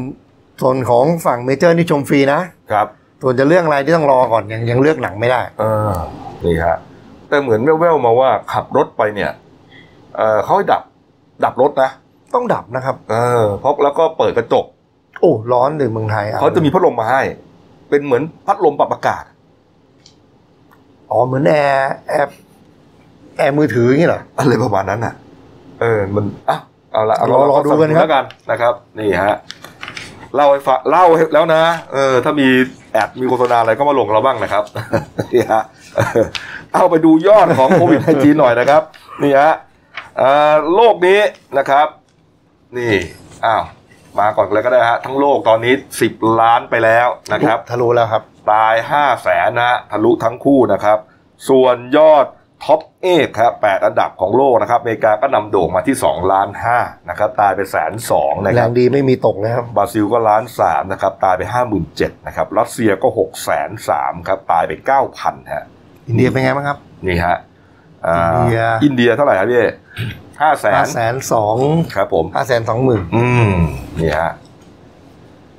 [0.61, 2.39] ส่วนของฝั่งเมเจอร์นี่ชมฟรีนะ
[2.71, 2.87] ครับ
[3.21, 5.91] ส่วนจะเรื่องอะไรที่ต้องรอก่อนยังยังเลือกหนังไม่ได้เออ
[6.45, 6.77] นี่ฮะ
[7.29, 9.31] แต่เหมือนแว่วๆมาว่าขับรถไปเนี่ย
[10.17, 10.83] เออเขาให้ดับ
[11.43, 11.91] ดับรถนะ
[12.35, 14.65] ต้องดับนะครับ เออเพราะแล้วก็เปิดกระจก
[15.21, 17.21] โอ้ร้อนเลยเมืองไทยอ่เขาจะมีพัดลมมาให้
[17.89, 19.23] เป็นเหมือนพัดลมปรับอากาศ
[21.11, 22.35] อ๋อเหมือนแอร์แอร์
[23.37, 25.13] แอร์มือถืออย่างนี้เหรออะไรประมาณนั้นน่ะ
[25.81, 26.57] เออมันอะ
[26.91, 29.35] เอาละเรารอรอดูกันครับแล้วกันนะครับ นี่ฮะ
[30.35, 31.61] เล่าให้ฟังเล่าให้แล้วนะ
[31.93, 32.47] เออ ถ้ามี
[32.91, 34.63] ad มีโฆษณาอะไรก็มาลงเราบ้างนะครับ
[35.33, 35.63] นี่ฮะ
[35.95, 36.25] เออ
[36.73, 38.81] เอาไปดูยอดของโควิด -19 หน่อยนะครับ
[39.23, 39.53] นี่ฮะ
[40.17, 41.19] เอ่อโลกนี้
[41.57, 41.87] นะครับ
[42.77, 42.93] นี่
[43.45, 43.63] อ้าว
[44.19, 45.73] มาก่อนเลยก็ได้ฮะทั้งโลกตอนนี้
[46.05, 50.97] 10 ล้านไปแล้วนะครับ ทะลุแล้วครับ ตาย5 0 0แสนนะฮะทะลุทั้งคู่นะครับ
[51.49, 52.25] ส่วนยอด
[52.63, 64.71] ท็อปเอกครับ8อันดับของโลกนะครับอเมริกาก็นำโด่งมาที่ 2 ล้าน5นะครับ ตายไปแสนสองนะแรครับงดีไม่มีตกนะครับ บราซิลก็ล้านสามนะครับ ตายไป 5 7 0 0 0นะครับ รัสเซียก็6แสนสามครับ ตายไป
[65.11, 65.65] 9,000ฮะ
[66.07, 67.37] อินเดียเป็นไงบ้างครับ นี่ฮะ
[68.07, 69.63] อ่าอินเดียอินเดียเท่าไหร่ครับพี่
[70.41, 71.57] ห้าแสห้านแสนสอง
[71.95, 73.53] ครับผมห้าแสนสองหมื่นอืม
[74.01, 74.31] นี่ฮะ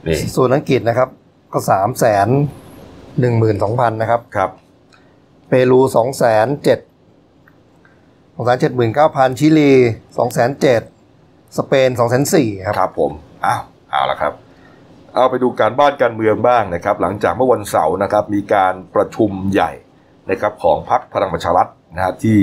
[0.07, 1.09] นี่ส่วนอังกฤษนะครับ
[1.53, 2.29] ก็สามแสน
[3.21, 4.51] หนึ่งหมื่นสองพันนะครับครับ
[5.49, 6.79] เปรูสองแสนเจ็ด
[8.35, 9.73] สองแสนเจ็ดหมื่นเก้าพันชิลี
[10.19, 10.83] สองแสนเจ็ด
[11.59, 13.13] สเปนสองแสนสี่ครับครับผม
[13.47, 14.33] อ้าวเอาละครับ
[15.15, 19.71] เอาไปดูการบ้านการเมืองบ้างนะครับ หลังจากเมื่อวันเสาร์นะครับ มีการประชุมใหญ่
[20.31, 22.39] นะครับของพรรคพลังประชารัฐ นะฮะที่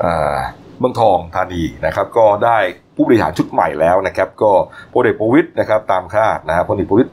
[0.00, 0.36] เอ่อ
[0.78, 2.58] เมืองทองธานีนะครับ ก็ได้
[2.96, 4.50] ผู้บริหารชุดใหม่แล้วนะครับ ก็
[4.92, 7.10] พลเอกประวิตยนะครับ ตามคาดนะฮะพลเอกประวิตย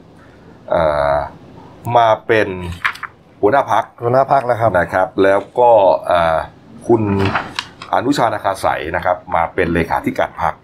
[0.70, 0.82] เอ่
[1.14, 1.16] อ
[1.96, 2.48] มาเป็น
[3.40, 5.70] หัวหน้าพักหัวหน้าพักแล้วครับนะครับ แล้วก็
[6.06, 6.38] เอ่อ
[6.88, 7.02] คุณ
[7.94, 10.54] อนุชานาคาใสยนะครับ มาเป็นเลขาธิการพรรค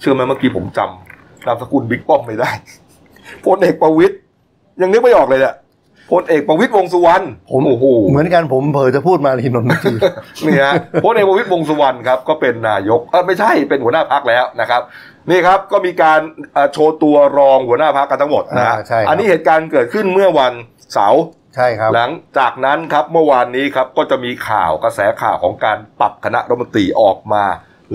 [0.00, 2.50] เชื่อไหมเมื่อกี้ผมจำนามสกุลบิ๊กป้อมไม่ได้
[3.44, 4.14] พลเอกประวิตย
[4.80, 5.54] ยังนึกไม่ออกเลยเนี่ย
[6.10, 9.96] พลเอกประวิตยวงษ์สุวรรณผมโอ้โหเหมือนกันผมเผลอจะพูดมาทีนนท์เมื่อกี้
[10.46, 14.82] นี่ฮะพลเอกประวิตยวงษ์สุวรรณครับก็เป็นนายกเออไม่ใช่เป็นหัวหน้าพักแล้วนะครับ
[15.30, 16.20] นี่ครับก็มีการ
[16.52, 20.52] เอ่อโชว์ตัวรองหัวหน้าพักกันทั้งหมดนะฮะอ่าใช่ครับอันนี้เหตุการณ์เกิดขึ้นเมื่อวัน
[20.92, 21.22] เสาร์
[21.56, 27.44] ใช่ครับหลังจากนั้นครับเมื่อวานนี้ครับก็จะมีข่าวกระแสข่าวของการปรับคณะรัฐมนตรีออกมา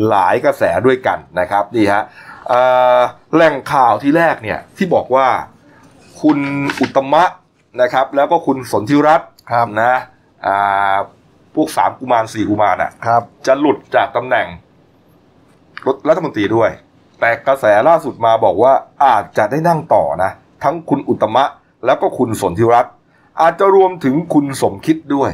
[0.09, 2.03] หลายกระแสด้วยกันนะครับนี่ฮะ
[2.49, 2.61] เอ่
[2.97, 2.99] อ
[3.33, 5.27] แหล่งข่าวที่แรกเนี่ยที่บอกว่า
[6.21, 6.39] คุณ
[6.81, 7.23] อุตตมะ
[7.81, 9.93] นะครับ แล้วก็คุณสนธิรัตน์ครับนะ
[10.45, 10.95] อ่า
[11.55, 14.47] พวกสามกุมารสี่กุมารน่ะ ครับจะหลุดจากตำแหน่ง
[16.07, 16.69] รัฐมนตรีด้วย
[17.19, 18.73] แต่กระแสล่าสุดมาบอกว่า
[19.05, 20.31] อาจจะได้นั่งต่อนะ
[20.63, 21.45] ทั้งคุณอุตตมะ
[21.85, 22.93] แล้วก็คุณสนธิรัตน์
[23.41, 25.31] อาจจะรวมถึงคุณสมคิดด้วย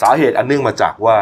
[0.00, 1.18] สาเหตุอันเนื่องมาจากว่า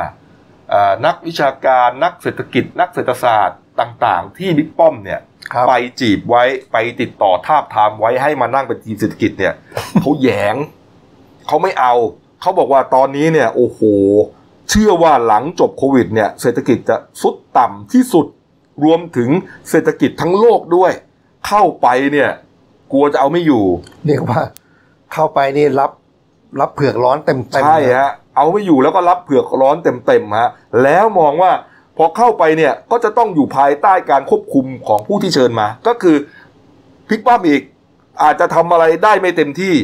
[0.71, 5.38] เอ่อนักวิชาการนักเศรษฐกิจ นักเศรษฐศาสตร์ต่าง ๆ ที่บิ๊กป้อมเนี่ยครับ
[5.69, 9.55] ไปจีบไว้ไปติดต่อทาบทามไว้ให้มานั่งเป็นทีมเศรษฐกิจเนี่ย
[10.01, 10.57] เขาแหยง
[11.47, 11.95] เขาไม่เอา
[12.41, 13.81] เขาบอกว่าตอนนี้เนี่ย โอ้โห
[14.71, 18.27] เชื่อว่าหลังจบโควิดเนี่ย เศรษฐกิจจะสุดต่ำที่สุด
[18.85, 19.31] รวมถึง
[19.71, 20.93] เศรษฐกิจทั้งโลกด้วย
[21.47, 22.31] เข้าไปเนี่ย
[22.93, 23.65] กลัวจะเอาไม่อยู่
[24.07, 24.41] เรียกว่า
[25.13, 25.91] เข้าไปนี่รับ
[26.61, 30.51] รับเผือกร้อนเต็มเต็มใช่ฮะเอาไม่อยู่แล้วก็รับเผือกร้อนเต็มๆฮะ
[30.83, 31.51] แล้วมองว่า
[31.99, 36.17] พอเข้าไปเนี่ยก็จะต้องอยู่ภายใต้การควบคุมของผู้ที่เชิญมา ก็คือ
[37.09, 37.63] พลิกป้ามอีก
[38.23, 39.75] อาจจะทำอะไรได้ไม่เต็มที่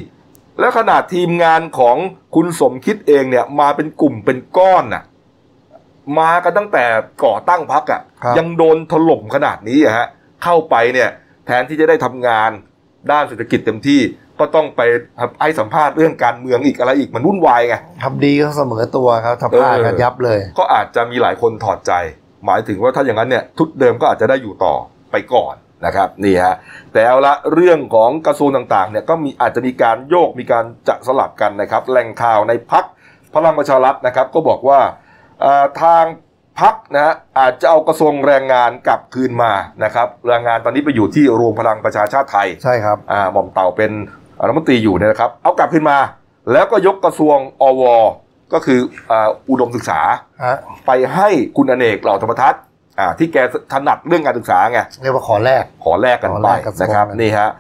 [0.61, 1.97] และขนาดทีมงานของ
[2.35, 5.03] คุณสมคิดเองเนี่ยมาเป็นกลุ่มเป็นก้อนน่ะ
[6.19, 6.85] มากันตั้งแต่
[7.25, 10.07] ก่อตั้งพักอะครับยังโดนถล่มขนาดนี้อะฮะ
[10.45, 11.11] เข้าไปเนี่ย
[11.47, 12.51] แทนที่จะได้ทำงาน
[13.11, 14.01] ด้านเศรษฐกิจเต็มที่
[14.39, 14.81] ก็ต้องไป
[15.43, 21.93] ให้สัมภาษณ์เรื่องการเมืองอีกอะไรอีกมันวุ่นวายไงทำดีก็เสมอตัวครับทำพลาดกันยับเลย ก็อาจจะมีหลายคนถอดใจ
[22.47, 24.75] หมายถึงว่าถ้าอย่างนั้นเนี่ยทุดเดิมก็อาจจะได้อยู่ต่อ
[25.13, 25.55] ไปก่อน
[25.87, 26.57] นะครับนี่ฮะ
[26.93, 32.85] แต่เอาละเรื่องของกระทรวงต่างๆเนี่ยก็มีอาจจะมีการโยกมีการจะสลับกันนะครับแหล่งข่าวในพัก
[33.35, 34.81] พลังประชารัฐนะครับก็บอกว่า
[35.41, 36.05] เอ่อทาง
[36.61, 39.53] พักนะฮะอาจจะเอากระทรวงแรงงานกลับคืนมา
[39.85, 43.93] นะครับแรงงานตอนนี้ไปอยู่ที่รวมพลังประชาชาติไทยใช่ครับอ่าหม่อมเต่าเป็น
[44.47, 45.99] รัฐมนตรีอยู่เนี่ยนะครับ เอากลับขึ้นมา
[46.53, 47.83] แล้วก็ยกกระทรวงอว
[48.53, 48.79] ก็คือ
[49.11, 50.01] อ่าอุดมศึกษา
[50.45, 50.57] ฮะ
[50.87, 52.61] ไปให้คุณอเนกเหล่าธรรมทัศน์
[52.99, 53.37] อ่าที่แก
[53.73, 57.51] ถนัดเรื่องการศึกษาไงเรียกว่าขอแรกขอแลกกันขอไปแลกกระทรวงนะครับกันนี่ฮะ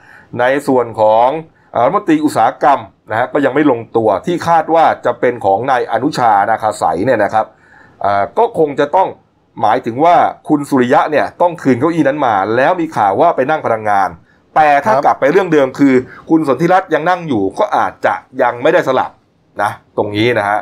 [0.41, 1.29] ในส่วนของ
[1.75, 7.47] อ่ารัฐมนตรีอุตสาหกรรมนะฮะก็ยังไม่ลงตัวที่คาดว่าจะเป็นของนายอนุชานาคาใสยเนี่ยนะครับ
[8.05, 9.09] อ่าก็คงจะต้อง
[9.63, 10.17] หมายถึงว่า
[10.49, 14.09] คุณสุริยะเนี่ยต้องคืนเก้าอี้นั้นมา แล้วมีข่าวว่าไปนั่งพลังงาน
[14.57, 15.95] แต่ถ้ากลับไปเรื่องเดิมคือ
[16.31, 19.11] คุณสนธิรัตน์ยังนั่งอยู่ก็อาจจะยังไม่ได้สลับ
[19.63, 20.61] นะ ตรงนี้นะฮะ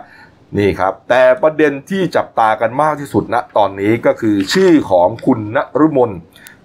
[0.58, 6.10] นี่ครับ แต่ประเด็นที่จับตากันมากที่สุดณตอนนี้ก็คือชื่อของคุณนรุมน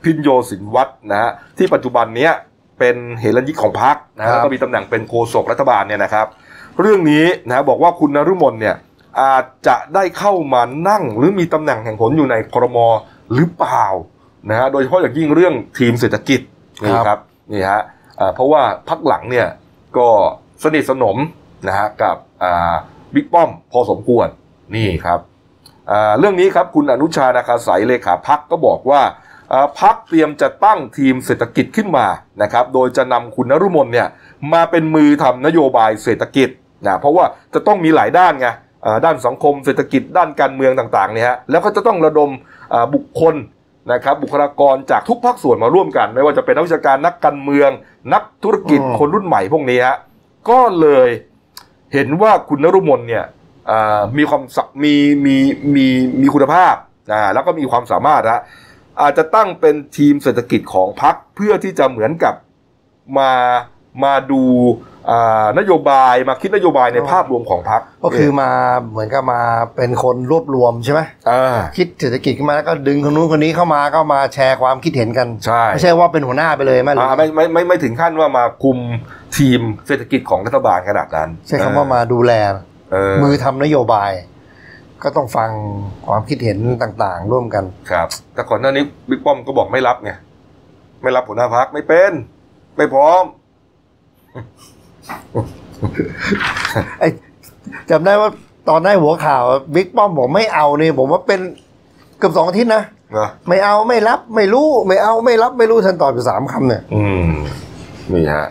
[0.04, 2.32] พินโยสินวัฒน์นะฮะที่ปัจจุบันเนี้ย
[2.80, 6.28] เป็นเหรัญยิกของพรรคนะครัฮะบแล้วก็มีตำแหน่งเป็นโฆษกรัฐบาลเนี่ยนะครับ
[6.80, 8.76] เรื่องนี้นะฮะบอกว่าคุณนรุมนเนี่ย
[9.22, 12.78] อาจจะได้เข้ามานั่งหรือมีตำแหน่งแห่งผลอยู่ในครม
[13.34, 13.86] หรือเปล่า
[14.50, 16.42] นะฮะโดยเฉพาะอย่างยิ่งเรื่องทีมเศรษฐกิจ
[16.84, 17.20] นี่ครับ
[17.52, 17.82] นี่ฮะ
[18.36, 19.48] เพราะว่าพักหลังเนี่ย
[19.98, 20.10] ก็
[20.64, 21.18] สนิทสนม
[21.68, 22.16] นะฮะกับ
[23.14, 24.28] บิ๊กป้อมพอสมควร
[24.76, 25.20] นี่ครับ
[26.20, 29.02] เรื่องนี้ครับคุณอนุชานาคาสายเลขาพักก็บอกว่า
[29.80, 32.08] พักเตรียมจะตั้งทีมเศรษฐกิจขึ้นมา
[32.42, 34.08] นะครับโดยจะนำคุณนรุมนเนี่ย
[34.54, 36.50] มาเป็นมือทำนโยบายเศรษฐกิจ
[36.86, 38.48] นะเพราะว่าจะต้องมีหลายด้านไง
[39.06, 42.30] ด้านสังคมเศรษฐกิจด้านการเมืองต่างๆเนี่ยฮะแล้วก็จะต้องระดม
[42.94, 43.36] บุคคล
[43.92, 47.70] นะครับบุคลากรจากทุกภาคส่วนมาร่วมกัน ไม่ว่าจะเป็นนักวิชาการนักการเมือง
[48.14, 49.98] นักธุรกิจอืมคนรุ่นใหม่พวกนี้ฮะ
[50.50, 51.10] ก็เลย
[51.94, 53.26] เห็นว่าคุณนรุมนเนี่ย
[53.70, 55.36] อ่ามีความสะมีมี
[55.76, 55.86] มี
[56.22, 56.76] มีคุณภาพ
[57.14, 58.42] อ่าแล้วก็มีความสามารถฮะ
[59.02, 62.36] อาจจะตั้งเป็นทีมเศรษฐกิจของพรรคเพื่อที่จะเหมือนกับ
[63.18, 63.32] มา
[64.04, 64.44] มาดู
[64.97, 64.97] อ่า
[65.60, 68.50] นโยบายมาคิดนโยบายในภาพรวมของพรรคก็คือมา
[68.92, 69.42] เหมือนกับมา
[69.76, 78.78] เป็นคนรวบรวมใช่ไหมอ่าคิดเศรษฐกิจขึ้นมาแล้วก็ดึงคนนู้นคนนี้เข้ามาก็มาแชร์ความคิดเห็นกันใช่ไม่ใช่ว่าเป็นหัวหน้าไปเลยไหมหรืออ่าไม่ไม่ไม่ไม่ถึงขั้นว่ามาคุม
[79.38, 82.32] ทีมเศรษฐกิจของรัฐบาลขนาดนั้น ใช้คำว่ามาดูแล
[82.92, 84.12] เออมือทำนโยบาย
[85.04, 85.50] ก็ต้องฟัง
[86.08, 90.12] ความคิดเห็นต่างๆ ร่วมกันครับ แต่ก่อนหน้านี้บิ๊กป้อมก็บอกไม่รับไง
[91.04, 92.12] ไม่รับหัวหน้าพักไม่เป็น
[92.78, 93.24] ไม่พร้อม
[97.00, 97.10] ไอ้
[97.90, 98.30] จำได้ว่า
[98.70, 99.44] ตอนได้หัวข่าว
[99.76, 101.40] บิ๊กป้อมบอกไม่เอาเนี่ยผมว่าเป็น
[102.18, 102.84] เกือบสองอาทิตย์นะ
[103.18, 107.36] นะไม่เอาไม่รับ ไม่รู้ไม่เอาไม่รับ ไม่รู้ท่านตอบอยู่สามคำเนี่ย อืม
[108.14, 108.48] นี่ฮะ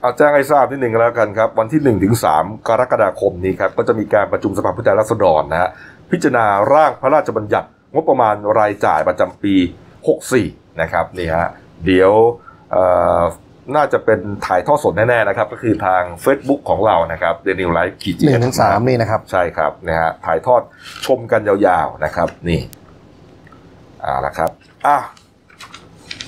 [0.00, 5.70] เอาแจ้งให้ทราบนิดหนึ่งก็แล้วกันครับ วันที่หนึ่งถึงสามกรกฎาคมนี้ครับ ก็จะมีการประชุมสภาผู้แทนราษฎรนะฮะ
[6.10, 9.54] พิจารณาร่างพระราชบัญญัติงบประมาณรายจ่ายประจำปี
[10.18, 11.46] 64 นะครับนี่ฮะ
[11.86, 12.12] เดี๋ยว
[12.70, 12.84] เอ่
[13.20, 13.22] อ
[13.74, 20.62] น่าจะเป็นถ่ายทอดสดแน่ๆนะครับ ก็คือทาง Facebook ของเรานะครับเดนิวไลฟ์ขีดหนึ่งถึงสามนี่นะครับ ใช่ครับนะฮะถ่ายทอด
[21.06, 22.60] ชมกันยาวๆนะครับ นี่
[24.00, 24.50] เอาละครับ
[24.86, 24.98] อะ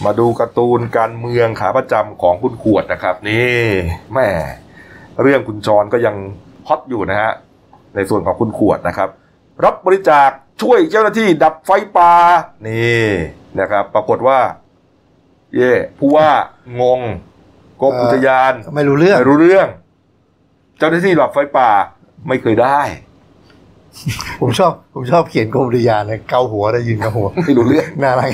[0.05, 3.65] มาดูการ์ตูนการเมืองขาประจำของคุณขวดนะครับ นี่
[4.15, 4.29] แม่
[5.23, 6.17] เรื่องคุณจรก็ยัง
[6.69, 7.33] ฮอตอยู่นะฮะ
[7.95, 9.09] ในส่วนของคุณขวดนะครับ
[9.65, 10.29] รับบริจาค
[10.63, 12.13] ช่วยเจ้าหน้าที่ดับไฟป่า
[12.69, 13.07] นี่
[13.61, 14.39] นะครับ ปรากฏว่า
[15.57, 16.31] เย่ผู้ว่า
[16.81, 17.01] งง
[17.81, 19.67] กรมอุทยานไม่รู้เรื่องไม่รู้เรื่อง
[20.79, 21.71] เจ้าหน้าที่ดับไฟป่า
[22.29, 22.81] ไม่เคยได้
[24.41, 28.31] ผมชอบผมชอบเขียนกรมอุทยานเลยเกาหัวได้ยินเกาหัวไม่รู้เรื่องน่ารัก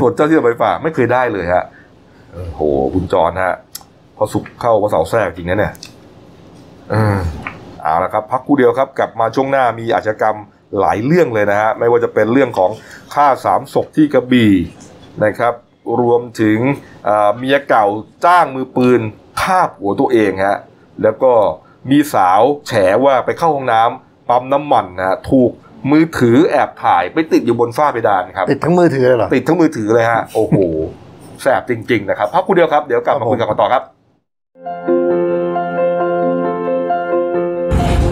[0.00, 1.64] ส่วนเจ้าที่ดับไฟป่าไม่เคยได้เลยฮะ
[2.32, 2.60] โอ้โห
[2.94, 3.54] คุณจรฮะ
[4.16, 5.72] พอสุกเข้าพอเสาแทรกจริงนะเนี่ย
[6.90, 7.18] เออ
[7.82, 10.36] เอาละครับพักครู่เดียวครับกลับมาช่วงหน้ามีอาชญากรรม
[10.80, 12.70] หลายเรื่องเลยนะฮะไม่ว่าจะเป็นเรื่องของ
[13.14, 14.52] ฆ่าสามศพที่กระบี่
[15.24, 15.54] นะครับ
[16.00, 16.58] รวมถึง
[17.08, 17.86] อ่าเมียเก่า
[18.24, 19.00] จ้างมือปืน
[19.42, 20.58] ฆ่าผัวตัวเองฮะ
[21.02, 21.32] แล้วก็
[21.90, 22.72] มีสาวแฉ
[23.04, 25.50] ว่าไปเข้าห้องน้ำปั๊มน้ำมันนะฮะถูก
[25.90, 30.56] มือถือแอบถ่ายไปติดอยู่บนฝ้าเพดานครับติดทั้งมือถือเลยเหรอติดทั้งมือถือเลยฮะโอ้โห
[31.42, 33.82] แสบจริง ๆ นะครับพักคุณเดียวครับเดี๋ยวกลับมาคุยกันต่อครับ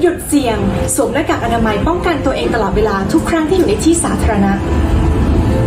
[0.02, 0.58] หยุดเสี่ยง
[0.96, 4.52] สวมหน้ากากอนามัยป้องกันตัวเองตลอดเวลาทุกครั้งที่อยู่ในที่สาธารณะ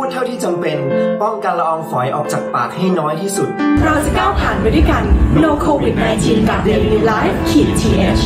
[0.00, 0.76] พูดเท่าที่จำเป็น
[1.22, 3.48] ป้องกันละอองฝอยออกจากปากให้น้อยที่สุด
[3.84, 5.02] เราจะก้าวผ่านไปด้วยกัน
[5.42, 8.22] No COVID 19กับ Daily Life ขีด th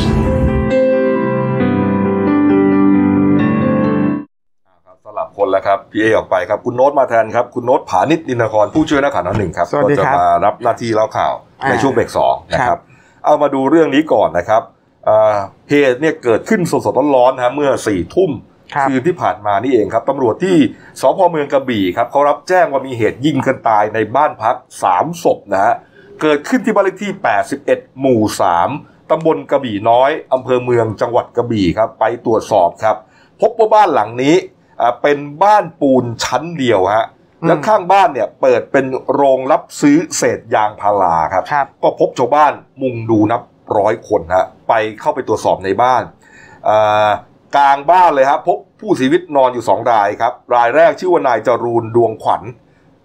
[4.86, 12.80] ครับสลับคนแล้วครับพี่เอออกไปครับคุณโน้ตมาแทนครับคุณโน้ตผานิชนินครผู้ช่วยนักข่าวหน้าหนึ่งครับสวัสก็ดีจะครับมารับหน้าที่เล่าข่าวอ่าในช่วงเบรกสองนะคครัรับ บ
[13.24, 14.62] เอามาดูเรื่องนี้ก่อนนะครับ
[15.08, 15.34] อ่า
[15.70, 18.30] เหตุเนี่ยเกิดขึ้นสดๆร้อนๆนะฮะเมื่อสี่ทุ่ม
[18.74, 20.56] ครับคืนที่ผ่านมานี่เองครับตำรวจที่
[21.00, 25.74] สพเมืองกระบี่ครับเขารับแจ้งว่ามีเหตุยิงกันตายในบ้านพักสามศพนะฮะ
[26.20, 27.12] เกิดขึ้นที่บ้านเลขที่
[27.56, 28.22] 81 หมู่
[28.66, 32.96] 3ตำบลกระบี่น้อยอำเภอเมืองจังหวัดกระบี่ครับไปตรวจสอบครับ
[33.40, 34.34] พบว่าบ้านหลังนี้
[34.80, 37.06] อ่าเป็นบ้านปูนชั้นเดียวฮะ
[37.42, 42.52] อืมแล้วข้างบ้านเนี่ยเปิดเป็นโรงรับซื้อเศษยางพาราครับครับก็พบชาวบ้าน
[42.82, 43.42] มุงดูนับ
[43.78, 46.02] ร้อยคนฮะไปเข้าไปตรวจสอบในบ้าน
[46.68, 47.08] อ่า
[47.56, 52.42] กลางบ้านเลยครับพบผู้เสียชีวิตนอนอยู่สองรายครับ รายแรกชื่อว่านายจรูนดวงขวัญ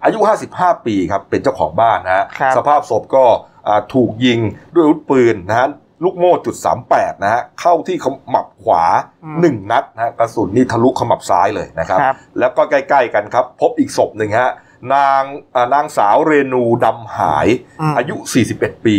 [0.03, 0.19] อายุ
[0.51, 3.25] 55 ปีครับ เป็นเจ้าของบ้านนะฮะครับสภาพศพก็
[3.67, 4.39] อ่าถูกยิง
[4.73, 5.67] ด้วยอาวุธปืนนะฮะ
[6.03, 6.55] ลูกโม่จุด
[6.89, 8.83] 38นะฮะเข้าที่ขมับขวา
[9.27, 14.51] 1นัดนะฮะกระสุนนี่ทะลุขมับซ้ายเลยนะครับครับแล้วก็ใกล้ ๆ กันครับ พบอีกศพหนึ่งฮะ
[14.93, 15.21] นาง
[15.55, 17.47] อ่านางสาวเรนูดำหาย
[17.81, 18.15] อืมอายุ
[18.51, 18.97] 41 ปี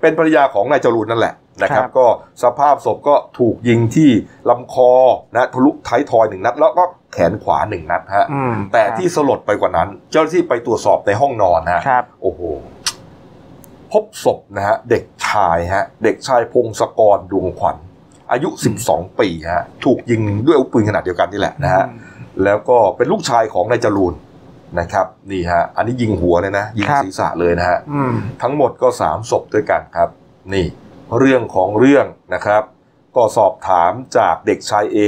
[0.00, 2.06] เป็นภรรยาของนายจรูนนั่นแหละ นะครับครับ ก็
[2.42, 4.10] สภาพศพก็ถูกยิงที่
[4.50, 4.90] ลำคอ
[5.34, 12.40] นะทะลุท้ายทอยหนึ่งนัด แล้วก็แขนขวาหนึ่งนัดฮะอืมแต่ที่สลดไปกว่านั้น เจ้าหน้าที่ไปตรวจสอบในห้องนอนนะฮะครับโอ้โห
[13.92, 17.76] พบศพนะฮะเด็กชายฮะเด็กชายพงศกรดวงขวัญ
[18.32, 18.48] อายุ
[18.84, 21.84] 12 ปีฮะถูกยิงด้วยอาวุธปืนขนาดเดียวกันนี่แหละนะฮะ
[22.44, 24.14] แล้วก็เป็นลูกชายของนายจรูน
[24.80, 30.08] นะครับนี่ฮะอันนี้ยิงหัวเลยนะ ยิงครับศีรษะเลยนะฮะอืมทั้งหมดก็สามศพด้วยกันครับ
[30.54, 30.66] นี่
[31.18, 32.62] เรื่องของเรื่องนะครับ
[33.16, 34.98] ก็สอบถามจากเด็กชายเอ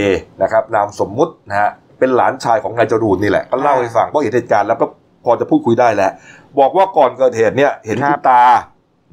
[0.42, 4.86] นะครับนามสมมุตินะฮะเป็นหลานชายของนายจรูนนี่แหละก็เล่าให้ฟังเพราะเห็นเหตุการณ์แล้วก็
[5.24, 6.10] พอจะพูดคุยได้แล้ว
[6.58, 8.44] บอกว่าก่อนเกิดเหตุเนี่ยเห็นครัคุบณตา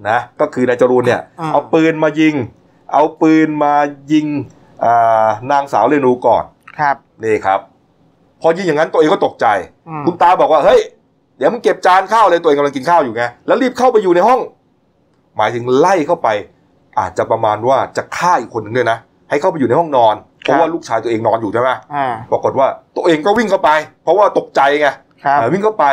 [0.09, 2.35] นะก็คือนายจรูนเนี่ยอืมเอาปืนมายิง
[2.93, 3.73] เอาปืนมา
[4.11, 4.27] ยิง
[4.83, 6.43] อ่านางสาวเรนูก่อน
[6.79, 7.59] ครับนี่ครับ
[8.41, 9.47] พอยิงอย่างนั้นตัวเองก็ตกใจ
[9.87, 10.79] อืมคุณตาบอกว่าเฮ้ย
[11.37, 14.39] เดี๋ยวมึงเก็บจานข้าวเลยตัวเองกำลังกินข้าวอยู่ไงแล้วรีบเข้าไปอยู่ในห้อง
[15.37, 16.27] หมายถึงไล่เข้าไป
[16.99, 18.97] อาจจะประมาณว่าจะฆ่าอีกคนหนึ่งด้วยนะ
[19.29, 23.69] ให้เข้าไปอยู่ในห้องนอนเพราะว่าลูกชายตัวเองนอนอยู่ใช่ไหมอ่าปรากฏว่าตัวเองก็วิ่งเข้าไป
[24.03, 24.87] เพราะว่าตกใจไง
[25.23, 25.85] ครับเออวิ่งเข้าไป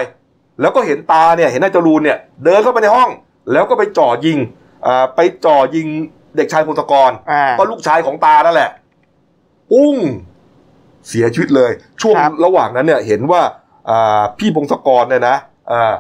[0.60, 3.10] แล้วก็เห็นตาเนี่ยเห็นนายจรูนเนี่ยเดินเข้าไปในห้อง
[3.52, 4.38] แล้วก็ไปจ่อยิง
[4.86, 5.88] อ่าไปจ่อยิง
[6.36, 8.70] เด็กชายพงศกรอ่าก็ลูกชายของตานั่นแหละ
[9.72, 9.96] ปุ้ง
[11.08, 11.70] เสียชีวิตเลย
[12.02, 13.42] ช่วงครับระหว่างนั้นเนี่ยเห็นว่า
[13.90, 15.36] อ่าพี่พงศกรเนี่ยนะ
[15.72, 15.92] อ่า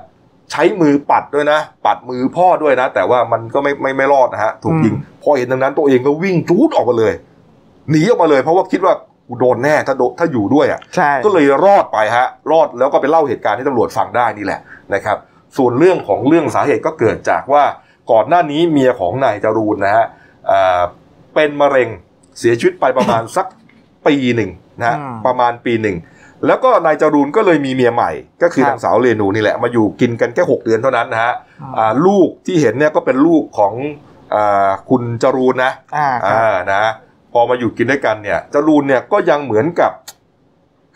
[0.50, 7.14] ใช้มือปัดด้วยนะ ปัดมือพ่อด้วยนะ แต่ว่ามันก็ไม่ไม่ไม่รอดนะฮะถูกยิงพอเห็นดังนั้นตัวเองก็วิ่งจูดออกมาเลย
[7.90, 8.94] หนีออกมาเลย เพราะว่าคิดว่า
[9.28, 14.60] กูโดนแน่ถ้าโดนถ้าอยู่ด้วยอะใช่ก็เลยรอดไปฮะ รอดแล้วก็ไปเล่าเหตุการณ์ให้ตำรวจฟังได้นี่แหละ
[14.94, 15.16] นะครับ
[15.56, 17.64] ส่วนเรื่องของเรื่องสาเหตุก็เกิดจากว่า
[18.10, 20.06] ก่อนหน้านี้เมียของนายจรูนนะฮะ
[20.50, 20.80] อ่า
[21.34, 21.88] เป็นมะเร็ง
[22.38, 23.46] เสียชีวิตไปประมาณสัก
[24.06, 25.96] ปีหนึ่งนะฮะอืมประมาณปีหนึ่ง
[26.46, 28.10] แล้วก็นายจรูนก็เลยมีเมียใหม่
[28.42, 31.34] ก็คือครับนางสาวเรนูนี่แหละมาอยู่กินกันแค่หกเดือนเท่านั้นนะฮะ
[31.78, 33.72] อ่าลูกที่เห็นเนี่ยก็เป็นลูกของ
[34.34, 36.84] อาคุณจรูนนะอ่าครับอ่านะ
[37.32, 39.92] พอมาอยู่กินด้วยกันเนี่ย จรูนเนี่ยก็ยังเหมือนกับ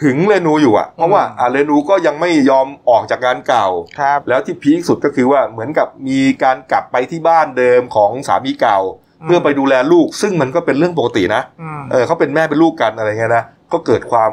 [0.03, 3.67] หึงเรนูอยู่อะ เพราะว่าอืมอ่าเรนูก็ยังไม่ยอมออกจากงานเก่า
[4.01, 8.79] ครับแล้วที่พีคสุดก็คือว่าเหมือนกับมีการกลับไปที่บ้านเดิมของสามีเก่า
[9.25, 14.33] เพื่อไปดูแลลูก ซึ่งมันก็เป็นเรื่องปกตินะอืมเออเขาเป็นแม่เป็นลูกกันอะไรเงี้ยนะก็เกิดความ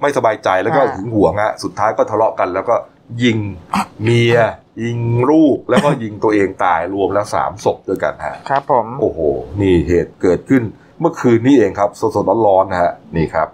[0.00, 2.74] ไม่สบายใจแล้วก็อ่าหึงหวงอะสุดท้ายก็ทะเลาะกัน แล้วก็
[3.22, 3.38] ยิง
[4.02, 4.36] เมีย
[4.82, 4.98] ยิง
[5.30, 9.20] ลูกแล้วก็ยิงตัวเองตายรวมแล้วสามศพด้วยกันฮะครับผมโอ้โห
[9.60, 10.62] นี่เหตุเกิดขึ้น
[11.00, 13.48] เมื่อคืนนี้เองครับ สดๆร้อนๆนะฮะนี่ครับ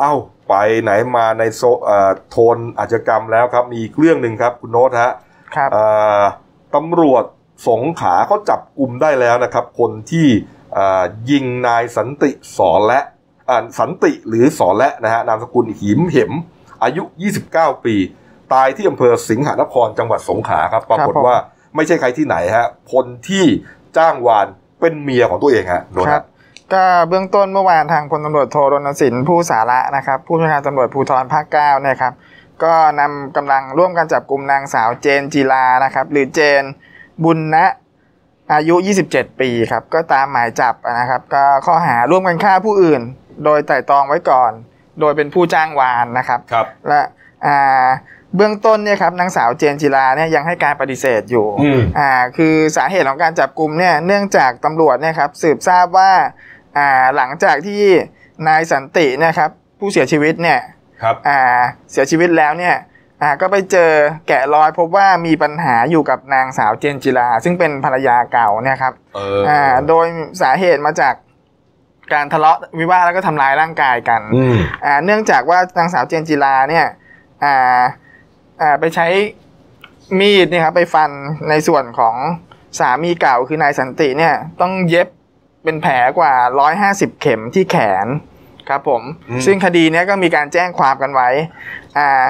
[0.00, 0.14] เอ้า
[0.48, 5.12] ไปไหนมาในโซเอ่อโทนอาชญากรรมแล้วครับ มีอีกเรื่องหนึ่งครับ คุณโน้ตฮะ
[5.56, 5.84] ครับเอ่
[6.20, 6.22] อ
[6.74, 7.24] ตำรวจ
[7.68, 10.26] สงขลาเขาจับกลุ่มได้แล้วนะครับ คนที่
[10.74, 13.16] เอ่อยิงนายสันติสอนและอ่า
[13.78, 16.32] สันติหรือสอนและนะฮะนามสกุลหิมเหม
[16.82, 17.02] อายุ
[17.44, 17.96] 29 ปี
[18.52, 21.38] ตายที่อำเภอสิงหนครจังหวัดสงขลาครับปรากฏครับผมว่า
[21.76, 23.44] ไม่ใช่ใครที่ไหนฮะคนที่
[23.96, 24.46] จ้างวาน
[24.80, 26.24] เป็นเมียของตัวเองฮะโดนครัฮะบ
[26.74, 32.12] ก็เบื้องต้นเมื่อวานทางพลตำรวจโทรณสินผู้สาระนะครับ ผู้บัญชาการตำรวจภูธรภาคเก้าเนี่ยครับ
[32.64, 36.62] ก็นำกำลังร่วมกันจับกลุ่มนางสาวเจนจีลานะครับ หรือเจน
[37.24, 37.66] บุญนะ
[38.52, 38.74] อายุ
[39.08, 43.02] 27 ปีครับ ก็ตามหมายจับนะครับ ก็ข้อหาร่วมกันฆ่าผู้อื่น
[43.44, 44.52] โดยไตร่ตรองไว้ก่อน
[45.00, 47.00] โดยเป็นผู้จ้างวานนะครับครับและ
[47.46, 47.86] อ่า
[48.36, 56.10] เบื้องต้นเนี่ยครับนางสาวเจนจิลาเนี่ยยังให้การปฏิเสธอยู่อืมอ่าคือสาเหตุของการจับกลุ่มเนี่ยเนื่องจากตำรวจเนี่ยครับสืบทราบว่า
[56.78, 57.82] อ่าหลังจากที่
[58.48, 60.60] นายสันติเนะครับผู้เสียชีวิตเนี่ย
[61.02, 61.40] ครับอ่า
[61.92, 62.76] เสียชีวิตแล้วเนี่ย
[63.22, 63.90] อ่าก็ไปเจอ
[64.28, 70.06] แกะรอยพบว่ามีปัญหาอยู่กับนางสาวเจนจิลา ซึ่งเป็นภรรยาเก่าเนี่ยครับเอออ่าโดย
[70.42, 71.14] สาเหตุมาจาก
[72.12, 76.86] การทะเลาะวิวาทแล้วก็ทำร้ายร่างกายกันอืมอ่าเนื่องจากว่านางสาวเจนจิลาเนี่ย
[77.44, 77.80] อ่า
[78.60, 79.06] อ่าไปใช้
[80.18, 81.10] มีดเนี่ยครับไปฟัน
[81.48, 82.16] ในส่วนของ
[82.78, 85.08] สามีเก่าคือนายสันติเนี่ยต้องเย็บ
[85.64, 86.32] เป็นแผลกว่า
[86.78, 88.06] 150 เข็มที่แขน
[88.68, 91.28] ครับผมอืมซึ่งคดีเนี้ยก็มีการแจ้งความกันไว้
[91.98, 92.22] อ่า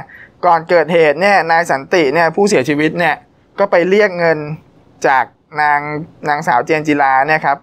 [0.46, 3.14] ก่อนเกิดเหตุเนี่ยนายสันติเนี่ยผู้เสียชีวิตเนี่ย
[3.58, 4.38] ก็ไปเรียกเงิน
[5.06, 5.24] จาก
[5.60, 5.80] นาง
[6.28, 7.58] นางสาวเจนจิลาเนี่ยครับ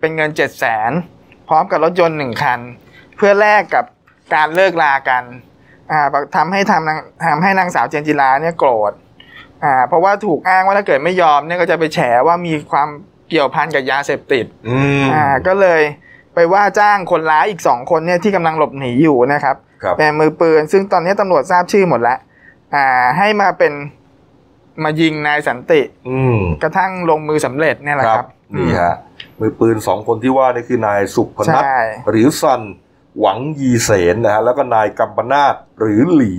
[0.00, 0.92] เป็นเงิน7 0 0 0 0น
[1.48, 2.60] พร้อมกับรถยนต์หนึ่งคัน
[3.16, 3.84] เพื่อแลกกับ
[4.34, 5.22] การเลิกลากัน
[5.90, 8.92] อ่าทำให้ทำนางทำให้นางสาวเจนจิลาเนี่ยโกรธ
[9.64, 12.88] อ่าเพราะว่าถูกอ้างว่าถ้าเกิดไม่ยอมเนี่ยก็จะไปแฉว่ามีความ
[13.28, 15.82] เกี่ยวพันกับยาเสพติดอืมอ่าก็เลย
[16.34, 22.18] ไปว่าจ้างคนร้ายอีกสองคนเนี่ยที่กำลังหลบหนีอยู่นะครับครับเป็นมือปืน ซึ่งตอนนี้ตำรวจทราบชื่อหมดแล้ว
[22.74, 23.72] อ่าให้มาเป็น
[24.84, 28.26] มายิงนายสันติ อืมกระทั่งลงมือสำเร็จเนี่ยแหละครับ
[28.56, 28.96] นี่ฮะ
[29.40, 31.80] มือปืนสองคนที่ว่านี่คือนายสุพนัทใช่
[32.10, 32.62] หรือซัน
[33.20, 36.34] หวังยีเสนนะฮะแล้วก็นายกัมปนาตหรือหลี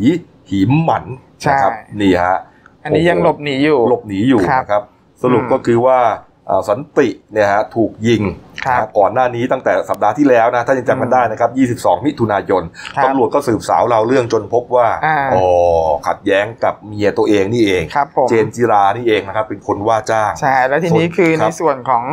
[0.49, 1.05] หิมหมัน
[1.49, 1.71] นะครับ
[2.01, 2.37] นี่ฮะ
[2.83, 4.83] อันนี้ยังหลบหนีอยู่หลบหนีอยู่ครับนะครับ
[5.21, 5.99] สรุปอืมก็คือว่า
[6.49, 8.21] อ่าสันติเนี่ยฮะถูกยิง
[8.65, 12.63] ครับนะฮะก่อนหน้านี้ตั้งแต่สัปดาห์ที่แล้วนะถ้ายังจำกันได้นะครับ 22 มิถุนายน
[12.95, 15.45] ครับตำรวจก็สืบสาวเราวเรื่องจนพบว่าอ่าอ๋อ
[16.07, 22.03] ขัดแย้งกับเมียตัวเองนี่เองครับผมเจนจิรานี่เองนะครับเป็นคนว่าจ้างใช่แล้วทีนี้ส่วนคือคในรับส่วนของ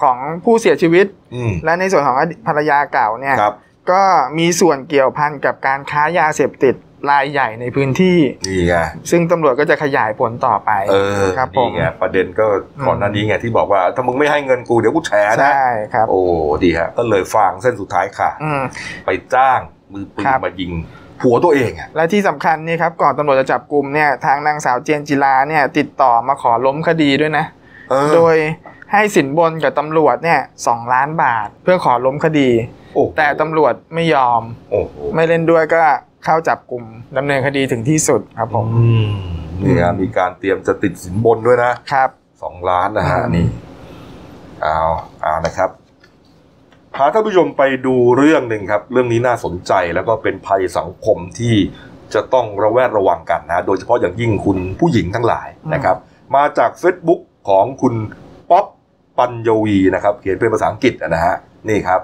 [0.00, 3.54] ของผู้เสียชีวิตอืมและในส่วนของอดีตภรรยาเก่าเนี่ยครับ
[3.90, 4.02] ก็
[4.38, 6.76] มีส่วนเกี่ยวพันกับการค้ายาเสพติด
[7.10, 8.74] รายใหญ่ในพื้นที่นี่ไง
[9.10, 12.46] ซึ่งตำรวจก็จะขยายผลต่อไปเออครับผมนี่ไงประเด็นก็
[12.86, 16.20] ก่อนหน้านี้ไงที่บอกว่า ถ้ามึงไม่ให้เงินกูเดี๋ยวกูแฉนะใช่ครับ โอ้
[16.64, 18.62] ดีฮะก็เลยฟางเส้นสุดท้ายค่ะอืม
[19.06, 19.58] ไปจ้าง
[19.92, 20.72] มือปืนครับมายิง
[21.20, 27.44] ผัวตัวเองอะและที่สำคัญนี่ครับก่อนตำรวจจะจับกลุ่มเนี่ยทางนางสาวเจนจิลาเนี่ยติดต่อมาขอล้มคดีด้วยนะ
[27.90, 28.36] เออโดย
[28.92, 32.50] ให้สินบนกับตำรวจเนี่ยสองล้านบาท เพื่อขอล้มคดี
[32.94, 35.82] โอ้แต่ตำรวจไม่ยอมโอ้โหไม่เล่นด้วยก็
[36.24, 36.84] เข้าจับกลุ่ม
[37.16, 39.10] ดำเนินคดีถึงที่สุดครับผมอืม
[39.62, 42.10] นี่ฮะมีการเตรียมจะติดสินบนด้วยนะครับ
[42.42, 43.46] สองล้านนะฮะอืมนี่
[44.62, 44.78] เอา
[45.22, 45.70] เอานะครับ
[46.94, 51.54] พาท่านผู้ชมไปดูเรื่องหนึ่งครับ เรื่องนี้น่าสนใจแล้วก็เป็นภัยสังคมที่
[52.14, 55.96] จะต้องระแวดระวังกันนะโดยเฉพาะอย่างยิ่งคุณผู้หญิงทั้งหลายนะครับ
[56.36, 57.94] มาจาก Facebook ของคุณ
[58.50, 58.66] ป๊อป
[59.18, 61.36] ปัญญวีนะครับเขียนเป็นภาษาอังกฤษนะฮะ
[61.68, 62.00] นี่ครับ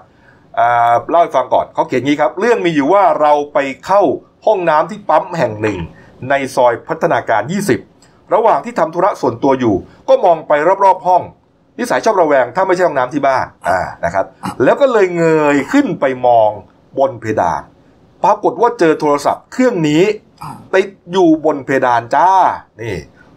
[0.59, 4.03] อ่าเล่าให้ฟังก่อนเขาเขียนงี้ครับ เรื่องมีอยู่ว่าเราไปเข้า
[4.47, 5.79] ห้องน้ำที่ปั๊มแห่งหนึ่ง
[6.31, 7.43] ในซอยพัฒนาการ
[7.89, 9.77] 20 ระหว่างที่ทำธุระส่วนตัวอยู่
[10.09, 10.53] ก็มองไป
[10.85, 11.23] รอบๆห้อง
[11.79, 14.25] นิสัยชอบระแวงถ้าไม่ใช่ห้องน้ำที่บ้านอ่านะครับ
[14.65, 16.51] แล้วก็เลยเงยขึ้นไปมอง
[16.99, 17.63] บนเพดาน
[18.25, 20.03] ปรากฏว่าเจอโทรศัพท์เครื่องนี้
[20.75, 22.31] ติดอยู่บนเพดานจ้า
[22.83, 22.97] นี่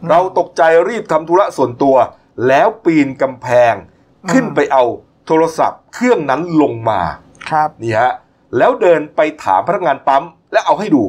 [0.10, 1.96] เราตกใจรีบทำธุระส่วนตัว
[2.48, 3.74] แล้วปีนกำแพง
[4.32, 4.84] ขึ้นไปเอา
[5.28, 7.02] โทรศัพท์เครื่องนั้นลงมา
[7.50, 8.12] ครับนี่ฮะ
[8.58, 10.24] แล้วเดินไปถามพนักงานปั๊ม
[10.54, 11.04] และเอาให้ดู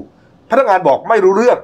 [0.50, 1.58] พนักงานบอกไม่รู้เรื่อง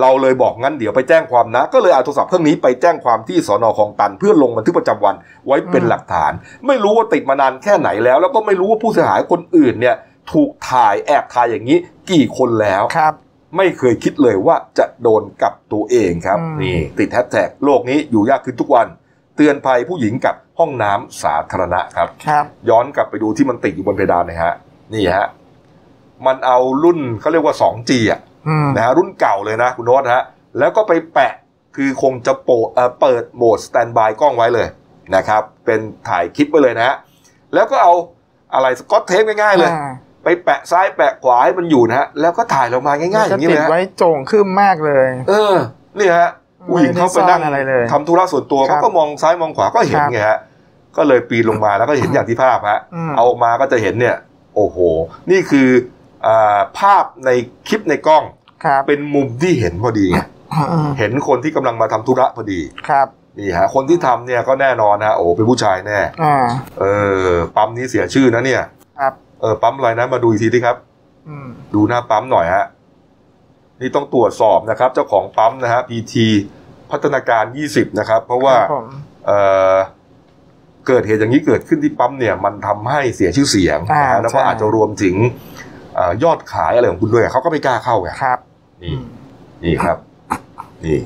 [0.00, 5.14] เราเลยบอกงั้นเดี๋ยวไปแจ้งความนะ ก็เลยเอาโทรศัพท์เครื่องนี้ไปแจ้งความที่สอนอคลองตัน เพื่อลงบันทึกประจำวัน
[5.46, 6.32] ไว้เป็นอืมหลักฐาน
[6.66, 9.96] ไม่รู้ว่าติดมานานแค่ไหนแล้ว แล้วก็ไม่รู้ว่าผู้เสียหายคนอื่นเนี่ย
[10.32, 11.78] ถูกถ่ายแอบถ่ายอย่างนี้
[12.10, 13.14] กี่คนแล้วครับ
[13.56, 18.86] ไม่เคยคิดเลยว่าจะโดนกับตัวเองครับอืมนี่ติดแฮชแท็กโลกนี้อยู่ยากขึ้นทุกวัน
[19.36, 24.54] เตือนภัยผู้หญิงกับห้องน้ำสาธารณะครับ ครับ ย้อนกลับไปดูที่มันติดอยู่บนเพดานหนะฮะ
[24.94, 25.26] นี่ฮะ
[26.26, 30.22] มันเอารุ่นเขาเรียกว่า 2G อะอืม นะฮะรุ่นเก่าเลยนะคุณโน้ตฮะ
[30.58, 31.32] แล้วก็ไปแปะ
[31.76, 34.68] คือคงจะโปะเอ่อเปิดโหมดสแตนบายกล้องไว้เลย
[35.16, 36.96] นะครับ เป็นถ่ายคลิปไว้เลยนะฮะ
[37.54, 37.94] แล้วก็เอา
[38.54, 39.90] อะไรสกอตเทปง่ายๆเลย อ่า
[40.24, 45.54] ไปแปะซ้ายแปะขวาให้มันอยู่นะฮะ แล้วก็ถ่ายลงมาง่ายๆอย่างนี้ติเลดยฮะ ไว้โจ่งขึ้นมากเลย เออ
[45.98, 46.30] นี่ฮะ
[46.68, 50.38] ผู้หญิงเขาไปนั่งไม่ได้ซ่อนอะไรเลยทำธุระส่วนตัวครัเขาบก็มองซ้ายมองขวาก็เห็นครับไงฮะ
[50.96, 54.16] ก็เลยปีนลงมาแล้วก็เห็นอย่างที่ภาพฮะอืมเอามาก็จะเห็นเนี่ย
[54.56, 54.78] โอ้โห
[55.30, 55.68] นี่คือ
[56.26, 57.30] อาภาพใน
[57.68, 58.24] คลิปในกล้อง
[58.64, 60.20] ครับเป็นมุมที่เห็นพอดีไง
[60.72, 63.08] อืมเห็นคนที่กำลังมาทำธุระพอดีครับ
[63.38, 66.36] นี่ฮะคนที่ทำเนี่ยก็แน่นอนฮะโอ้เป็นผู้ชายแน่อ่า
[66.78, 66.84] เอ
[67.26, 68.62] อ ปั๊มนี้เสียชื่อนะเนี่ย
[69.00, 70.76] ครับ เออปั๊มอะไรนะมาดูอีกทีดิครับ
[71.28, 72.64] อืมดูหน้าปั๊มหน่อยฮะ
[73.80, 76.14] นี่ต้องตรวจสอบนะครับ เจ้าของปั๊มนะฮะ PT
[76.90, 78.86] พัฒนาการ 20 นะครับ เพราะว่าครับผม
[79.26, 79.38] เอ่
[79.74, 79.76] อ
[80.86, 85.16] เกิดเหตุอย่างนี้เกิดขึ้นที่ปั๊มเนี่ย มันทำให้เสียชื่อเสียงอ่านะฮะแล้วก็ใช่อาจจะรวมถึง
[85.94, 88.38] เอ่อยอดขายอะไรของคุณด้วยเขาก็ไม่กล้าเข้าไงครับ
[88.82, 88.96] นี่
[89.64, 89.98] นี่ครับ
[90.84, 90.98] นี่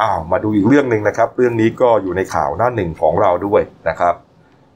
[0.00, 4.14] อ้าวมาดูอีกเรื่องหนึ่งนะครับ เรื่องนี้ก็อยู่ในข่าวหน้าหนึ่งของเราด้วยนะครับ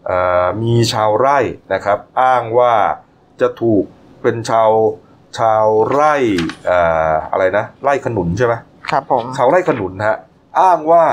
[0.07, 1.39] เอ่อมีชาวไร่
[1.75, 2.73] นะครับ อ้างว่า
[3.41, 3.85] จะถูก
[4.23, 4.71] เป็นชาว
[5.39, 6.15] ชาวไร่
[6.67, 6.79] เอ่
[7.11, 8.55] ออะไรนะไร่ขนุนใช่ไหม
[8.91, 10.17] ครับผมชาวไร่ขนุนฮะ
[10.61, 11.05] อ้างว่า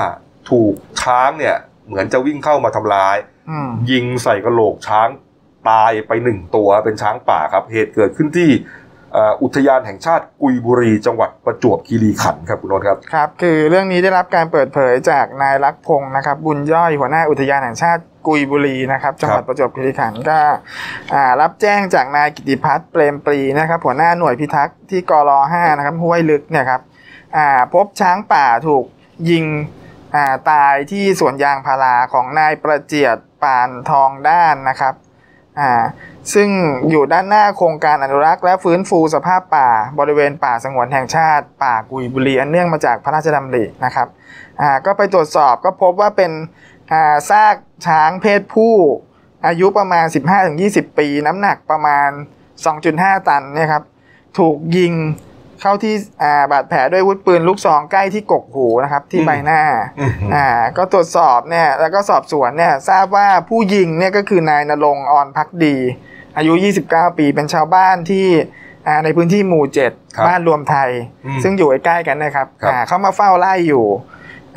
[0.50, 1.56] ถูกช้างเนี่ย
[1.86, 3.16] เหมือนจะวิ่งเข้ามาทำร้าย
[3.50, 5.08] อืมยิงใส่กระโหลกช้าง
[5.70, 8.50] ตายไปหนึ่งตัวเป็นช้างป่าครับเหตุเกิดขึ้นที่
[9.12, 20.38] เอ่ออุทยานแห่งชาติกุยบุรี จังหวัดประจวบคีรีขันธ์ครับคุณโนนท์ครับครับ คือเรื่องนี้ได้รับการเปิดเผยจากนายลักษณ์พงศ์นะครับ บุญย่อยหัวหน้าอุทยานแห่งชาติ กุยบุรีนะครับจังหวัดประจวบคีรีขันธ์ก็
[21.14, 26.80] อ่ารับแจ้งจากนายกิติพัฒน์เปรมปรีนะครับหัวหน้าหน่วยพิทักษ์ที่กร5นะครับห้วยลึกเนี่ยครับ
[27.36, 28.84] อ่าพบช้างป่าถูก
[29.30, 29.44] ยิง
[30.14, 34.94] อ่าตายที่สวนยางพาราของนายประเจียดปานทองด้านนะครับ
[35.60, 35.70] อ่า
[36.34, 36.48] ซึ่ง
[36.90, 39.68] อยู่ด้านหน้าโครงการอนุรักษ์และฟื้นฟูสภาพป่า
[39.98, 44.08] บริเวณป่าสงวนแห่งชาติ ป่ากุยบุรีอันเนื่องมาจากพระราชดำรินะครับ
[44.60, 46.71] อ่าก็ไปตรวจสอบก็พบว่าเป็นอ่า
[47.30, 48.74] ซากช้างเพศผู้
[49.46, 50.06] อายุประมาณ
[50.52, 52.10] 15-20 ปี น้ำหนักประมาณ
[52.68, 53.82] 2.5 ตันเนี่ยครับ
[54.38, 54.94] ถูกยิง
[55.60, 59.62] เข้าที่อ่าบาดแผลด้วยอาวุธปืนลูกซองใกล้ที่กกหูนะครับที่อืมใบหน้า
[59.98, 65.76] อืมอ่าก็ตรวจสอบเนี่ยแล้วก็สอบสวนเนี่ยทราบว่าผู้ยิงเนี่ยก็คือนายนรงค์ออนพักดี
[66.36, 66.52] อายุ
[66.86, 68.26] 29 ปีเป็นชาวบ้านที่
[68.86, 70.90] อ่าในพื้นที่หมู่ครับ7บ้านรวมไทย
[71.26, 73.84] อืมซึ่งอยู่ใกล้ๆกันนะครับครับอ่าเขามาเฝ้าไล่อยู่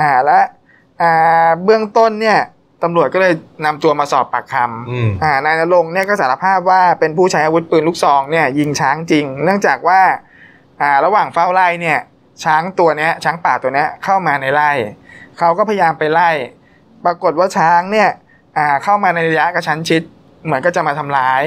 [0.01, 0.45] อ่าและอ่า
[1.63, 2.39] เบื้องต้นเนี่ย
[2.83, 3.33] ตำรวจก็เลย
[3.65, 10.01] นำตัวมาสอบปากคำอืมอ่านายนรงค์เนี่ยก็สารภาพว่าเป็นผู้ใช้อาวุธปืนลูกซองเนี่ยยิงช้างจริง เนื่องจากว่า
[10.81, 11.99] อ่าระหว่างเฝ้าไล่เนี่ย
[12.43, 14.71] ช้างตัวเนี้ยช้างป่าตัวเนี้ยเข้ามาในไร่
[15.37, 16.29] เขาก็พยายามไปไล่
[17.05, 18.09] ปรากฏว่าช้างเนี่ย
[18.57, 20.01] อ่าเข้ามาในระยะกระชั้นชิด
[20.45, 21.43] เหมือนก็จะมาทำร้าย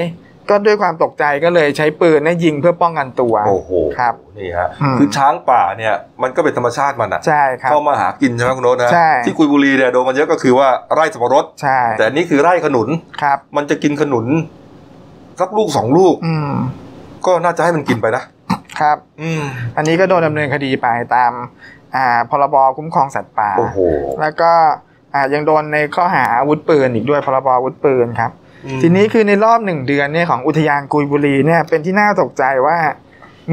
[0.49, 12.87] ก็ด้วยความตกใจก็เลยใช้ปืนเนี่ยยิงเพื่อป้องกันตัวโอ้โหครับนี่ฮะอืมคือช้างป่าเนี่ยมันก็เป็นธรรมชาติมันอะใช่ครับเข้ามาหากินใช่ไหมคุณโนตนะใช่ที่กุยบุรีเนี่ยโดนกันเยอะก็คือว่าไร่สับปะรดใช่แต่อันนี่คือไร่ขนุน
[13.21, 14.25] ครับ มันจะกินขนุน
[15.39, 16.51] สักลูกสองลูก อืม
[17.25, 18.23] ก็น่าจะให้มันกินไปนะ
[18.79, 19.43] ครับ อืม
[19.77, 21.31] อันนี้ก็โดนดำเนินคดีไปตาม
[21.95, 23.79] อ่าพรบคุ้มครองสัตว์ป่าโอ้โห
[24.21, 24.51] แล้วก็
[25.13, 28.38] อ่ายังโดนในข้อหาอาวุธปืนอีกด้วยพรบอาวุธปืนครับอืม
[28.81, 32.77] ทีนี้คือในรอบหนึ่งเดือนเนี่ยของอุทยานกุยบุรีเนี่ยเป็นที่น่าตกใจว่า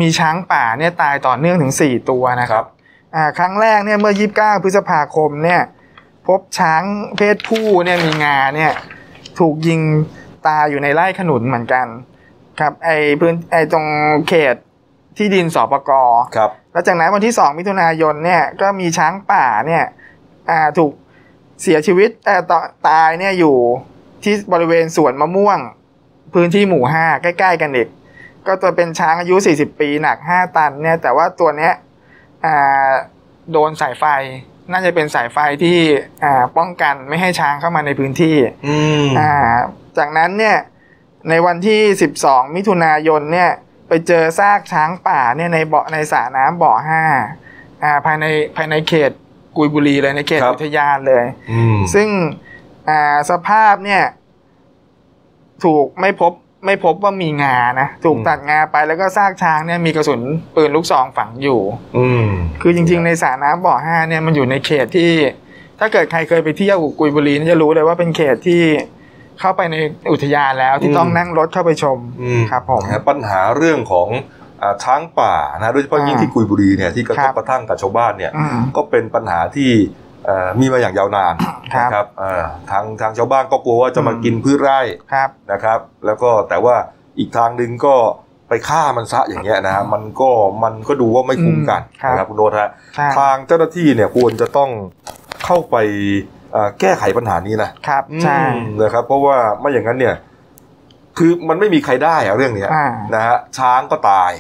[0.00, 2.68] มีช้างป่าเนี่ยตายต่อเนื่องถึง4ตัวนะคครัรับบ
[3.14, 5.62] อ่าครั้งแรกเนี่ยเมื่อ 29 พฤษภาคมเนี่ย
[6.26, 6.82] พบช้าง
[7.16, 8.72] เพศผู้เนี่ยมีงาเนี่ย
[9.38, 9.80] ถูกยิง
[10.46, 11.86] ตายอยู่ในไร่ขนุนเหมือนกัน
[12.60, 12.90] ครับไอ
[13.20, 13.86] พื้นไอตรง
[14.28, 14.56] เขต
[15.16, 15.90] ที่ดินสปก
[16.36, 19.84] ครับ แล้วจากนั้นวันที่ 2 มิถุนายนเนี่ยก็มีช้างป่าเนี่ย
[20.50, 20.92] อ่าถูก
[21.62, 23.56] เสียชีวิตแต่อต่อตายเนี่ยอยู่
[24.26, 25.58] ที่บริเวณสวนมะม่วง
[26.34, 27.88] พื้นที่หมู่5ใกล้ ๆ กันอีก
[28.46, 31.72] ก็ตัวเป็นช้างอายุ 40 ปีหนัก 5 ตันเนี่ยแต่ว่าตัวเนี้ย
[32.44, 32.90] อ่า
[33.52, 34.04] โดนสายไฟ
[34.72, 35.78] น่าจะเป็นสายไฟที่
[36.24, 39.32] อ่าป้องกันไม่ให้ช้างเข้ามาในพื้นที่อืมอ่า
[39.98, 40.56] จากนั้นเนี่ย
[41.28, 41.80] ในวันที่
[42.18, 43.50] 12 มิถุนายนเนี่ย
[43.88, 47.02] ไปเจอซากช้างป่าเนี่ยในเบาะในสระน้ำบ่อห้า
[47.82, 48.24] อ่าภายใน
[48.56, 49.10] ภายในเขต
[49.56, 52.08] กุยบุรีเลยในเขตครับอุทยานเลยอืมซึ่ง
[52.88, 54.02] อ่าสภาพเนี่ย
[55.64, 56.32] ถูกไม่พบ
[56.66, 60.20] ไม่พบว่ามีงานะถูกตัดงาไปแล้วก็ซากช้างเนี่ยมีกระสุน
[60.56, 61.60] ปืนลูกซองฝังอยู่
[61.96, 62.26] อืม
[62.62, 65.10] คือจริง ๆ ในสระน้ำบ่อห้าเนี่ยมันอยู่ในเขตที่
[65.80, 68.62] ถ้าเกิดใครเคยไปเที่ยวกุยบุรีนี่จะรู้เลยว่าเป็นเขตที่
[69.40, 69.74] เข้าไปใน
[70.12, 74.08] อุทยานแล้วที่อืมต้องนั่งรถเข้าไปชมอืมครับผมนะฮะปัญหาเรื่องของ
[74.62, 80.05] อ่าช้างป่านะโดยเฉพาะยิ่งอ่าที่กุยบุรีเนี่ยที่กระทครับบกระทั่งกับชาวบ้านเนี่ยอืมก็เป็นปัญหาที่เอ่อ
[80.60, 81.34] มีมาอย่างยาวนาน
[81.74, 84.80] ครับนะครับเอ่อทางทางชาวบ้านก็กลัวว่าจะมาอืมกินพืชไร่
[85.12, 86.76] ครับนะครับ แล้วก็แต่ว่า
[87.18, 87.94] อีกทางหนึ่งก็
[88.48, 90.30] ไปฆ่ามันซะอย่างเงี้ยนะฮะมันก็
[90.64, 94.70] มันก็ดูว่าไม่คุ้มกันอืมครับนะครับคุณโนตฮะใช่ทางเจ้าหน้าที่เนี่ยควรจะต้อง
[95.44, 95.76] เข้าไป
[96.52, 100.14] เอ่อแก้ไขปัญหานี้นะครับใช่อืมนะครับ เพราะว่าไม่อย่างนั้นเนี่ย
[101.18, 104.32] คือมันไม่มีใครได้อะเรื่องเนี้ยอ่านะฮะช้างก็ตาย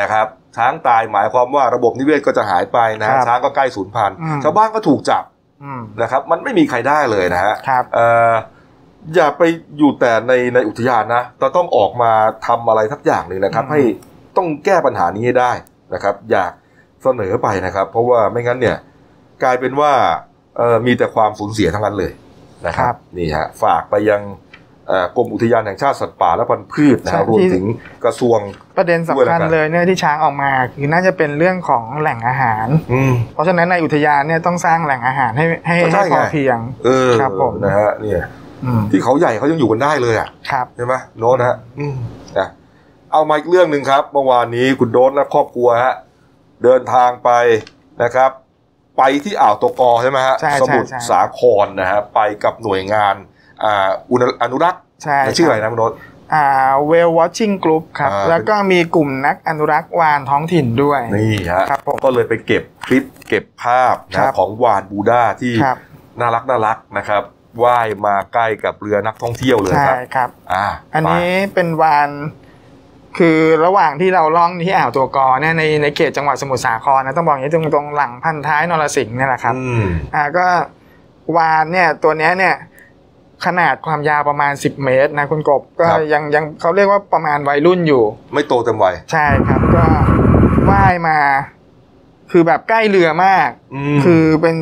[0.00, 0.26] นะครับ
[0.56, 5.24] ช้างตายหมายความว่าระบบนิเวศก็จะหายไปนะฮะครับช้างก็ใกล้สูญพันธุ์อืมชาวบ้านก็ถูกจับ
[5.62, 8.32] อืมนะครับ มันไม่มีใครได้เลยนะฮะครับเอ่อ
[9.14, 9.42] อย่าไป
[9.78, 12.12] อยู่แต่ในในอุทยานนะเราต้องออกมา
[12.46, 13.80] ทำอะไรทักอย่างหนึ่งนะครับอืมให้
[14.36, 15.52] ต้องแก้ปัญหานี้ให้ได้
[15.94, 16.52] นะครับ อยาก
[17.02, 18.76] เสนอไปนะครับ เพราะว่าไม่งั้นเนี่ย
[19.42, 19.92] กลายเป็นว่า
[20.56, 22.12] เอ่อมีแต่ความสูญเสียทั้งนั้นเลย
[22.66, 24.41] นะคครัรับบนี่ฮะฝากไปยังเอ่อ
[25.16, 27.66] กรมอุทยานแห่งชาติสัตว์ป่าและพันธุ์พืชนะใช่ฮะรวมที่ถึง
[28.04, 28.38] กระทรวง
[28.78, 38.22] ประเด็นสำด้วยแล้คัวญกันเลยเนี่ยที่ช้างออกมาคือน่าจะเป็นเรื่องของแหล่งอาหารอืมเพราะฉะนั้นในอุทยานเนี่ยต้องสร้างแหล่งอาหารให้ให้ก็ใช่ให้พอไงเพียงเออครับผมนะฮะเนี่ย
[38.64, 41.94] อืมที่เขาใหญ่เขายังอยู่กันได้เลยอะครับใช่ไหมโน้ตนะฮะอืม
[42.38, 42.48] นะ
[43.12, 45.94] เอามาอีกเรื่องหนึ่งครับเมื่อวานนี้คุณโดนและครอบครัวฮะ
[46.64, 47.30] เดินทางไป
[48.02, 48.30] นะครับ
[48.98, 53.14] ไปที่อ่าวตกอใช่ไหมฮะใช่สมุทรใช่ใช่สาครนะฮะไปกับหน่วยงาน
[53.64, 55.94] อ่าอุณอนุรักษ์ใช่ชื่ออะไรนะคุณโดน
[56.34, 56.44] อ่า
[56.90, 65.78] Whale Watching Group ครับอ่าแล้วก็มีกลุ่มนักอนุรักษ์วานท้องถิ่นด้วยนี่ฮะครับผมก็เลยไปเก็บคลิปเก็บภาพครันะบของวานบูดาที่ครับ
[66.20, 67.22] น่ารักน่ารักนะครับ
[67.64, 72.10] ว่ายมาใกล้กับเรือนักท่องเที่ยวเลยใช่ครับครับอ่าอันนี้เป็นวาน
[73.18, 79.84] คือระหว่างที่เราล่องที่อ่าวตัวกอเนี่ยในในเขตจังหวัดสมุทรสาครนะต้องบอกอย่างนี้ตรงตรงหลังพันท้ายนรสิงห์เนี่ยแหละครับอืม
[80.14, 80.46] อ่าก็
[81.36, 82.54] วานเนี่ยตัวเนี้ยเนี่ย
[83.46, 89.84] ขนาดความยาวประมาณ 10 เมตรนะคุณกบก็ครับยังยังเขาเรียกว่าประมาณวัยรุ่นอยู่ ไม่โตเต็มวัยใช่ครับก็
[90.70, 91.18] ว่ายมา
[92.30, 93.48] คือแบบใกล้เรือมาก
[93.96, 94.56] มคือเป็น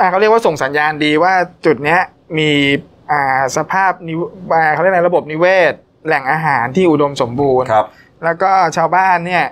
[0.00, 1.32] อ่าเขาเรียกว่าส่งสัญญาณดีว่า
[1.66, 2.00] จุดเนี้ย
[2.38, 2.50] มี
[3.10, 4.20] อ่าสภาพนิว
[4.52, 5.72] อ่าเขาเรียกอะไรระบบนิเวศ
[6.06, 7.86] แหล่งอาหารที่อุดมสมบูรณ์ครับ
[8.24, 9.44] แล้วก็ชาวบ้านเนี่ย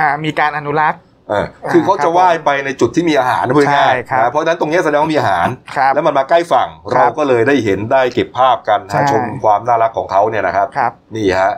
[0.00, 11.52] อ่ามีการอนุรักษ์เออคือเขาครับจะว่ายไปในจุดที่มีอาหารนะพูดง่ายใช่ครับนะเพราะฉะนั้นตรงเนี้ยแสดงว่ามีอาหารครับแล้วมันมาใกล้ฝั่งครับเราก็เลยได้เห็นได้เก็บภาพกันใช่นะชมความน่ารักของเขาเนี่ยนะครับครับนี่ฮะ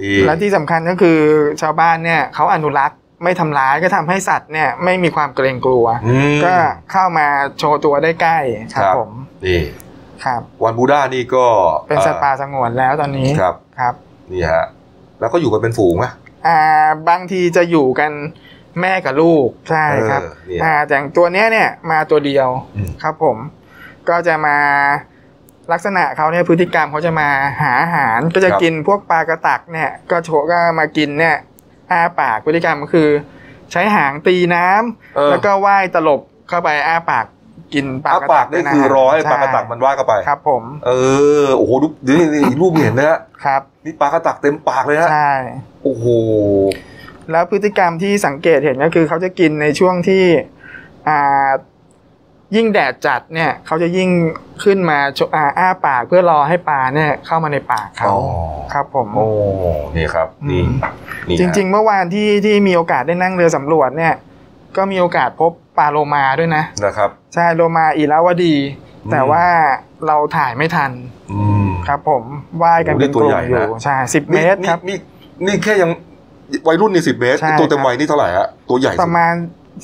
[0.00, 1.18] นี่และที่สำคัญก็คือ
[1.62, 6.54] ชาวบ้านเนี่ยเขาอนุรักษ์ไม่ทำร้ายก็ทำให้สัตว์เนี่ยไม่มีความเกรงกลัวอืมก็
[6.92, 7.26] เข้ามา
[7.58, 8.38] โชว์ตัวได้ใกล้
[8.74, 9.10] ครับผม
[9.46, 9.60] นี่
[10.24, 11.46] ครับวันบูดานี่ก็
[11.88, 13.94] เป็นสัตว์ป่าสงวนแล้วตอนนี้ครับครับ
[14.32, 14.66] นี่ฮะ
[15.20, 16.06] แล้วก็อยู่กันเป็นฝูงไหม
[16.46, 16.58] อ่า
[17.08, 18.12] บางทีจะอยู่กัน
[18.80, 23.36] แม่กับลูกใช่ครับเออเนี่ยอ่าแต่อย่างตัวเนี้ยเนี่ยมาตัวเดียวอืมครับผม
[24.08, 24.58] ก็จะมา
[25.72, 27.28] ลักษณะเขาเนี่ยพฤติกรรมเขาจะมา
[27.62, 31.36] หาอาหารก็จะกินพวกปลากระตักเนี่ย ก็โชก็มากินเนี่ย
[31.90, 33.08] อ้าปากพฤติกรรมก็คือ
[33.72, 37.26] ใช้หางตีน้ำเออแล้วก็ว่ายตลบเข้าไปอ้าปาก
[37.74, 40.90] กินปลาอ้ากระปาตักกนี่ด้วยนะคือรอให้ช่ปลากระตักมันว่ายเข้าไปครับ ผม เอ
[41.44, 45.32] อโอ้โหดูนี่นี่รูปเห็นนะฮะครับ นี่ปลากระตักเต็มปากเลยฮะใช่
[45.82, 46.06] โอ้โห
[47.30, 50.24] แล้วพฤติกรรมที่สังเกตเห็นก็คือเขาจะกินในช่วงที่
[51.08, 51.50] อ่า
[52.56, 54.10] ยิ่งแดดจัดเนี่ยเขาจะยิ่ง
[54.64, 58.20] ขึ้นมาชอ่าอ้าปากเพื่อรอให้ปลาเนี่ยเข้ามาในปากเขาอ๋อ
[58.72, 59.26] ครับผมโอ้
[59.96, 60.78] นี่ครับนี่อืม
[61.28, 64.14] นี่จริง ๆ เมื่อวานที่ที่มีโอกาสได้นั่งเรือสำรวจเนี่ย
[64.76, 68.54] ก็มีโอกาสพบปลาโลมาด้วยนะๆนะครับ ใช่โลมาอีลาวดี
[69.04, 69.44] อืมแต่ว่า
[70.06, 70.90] เราถ่ายไม่ทัน
[71.32, 72.22] อืมครับ ผม
[72.62, 74.96] ว่ายกันโอ้เป็นนี่ตักวลุ่ใหญ่มอยู่นะใช่สิบเมตรครับนี่
[75.46, 75.90] นี่นี่แค่ยัง
[76.68, 79.34] วัยรุ่นนี่สิบเมตร ใช่ตัวเต็มครับ วัยนี่เท่าไหร่ฮะตัวใหญ่ปสุด ระมาณ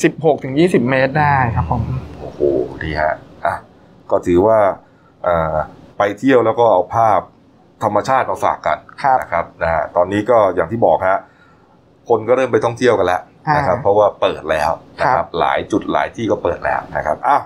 [0.02, 1.82] สิบหกถึงยี่สิบเมตรได้ครับผม
[2.20, 2.40] โอ้โห
[2.82, 3.14] ดีฮะ
[3.46, 3.54] อะ
[4.10, 4.58] ก็ถือว่า
[5.24, 5.56] เอ่อ
[5.98, 7.20] ไปเที่ยวแล้วก็เอาภาพ
[7.84, 11.18] ธรรมชาติมาฝากกันครับ นะครับนะฮะตอนนี้ก็อย่างที่บอกฮะ
[12.08, 13.22] คนก็เริ่มไปท่องเที่ยวกันแล้ว
[13.56, 17.42] นะครับ อ่าเพราะว่าเปิดแล้วนะคครัรับบ หลายจุดหลายที่ก็เปิดแล้วนะครับอ้าว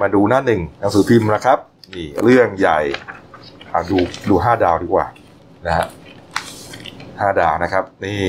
[0.00, 1.58] มาดูหน้าหนึ่งหนังสือพิมพ์นะครับ
[1.94, 2.78] นี่เรื่องใหญ่
[3.72, 5.06] อะดูดูห้าดาวดีกว่า
[5.66, 5.86] นะฮะ
[7.22, 8.24] ห้าดาวนะครับนี่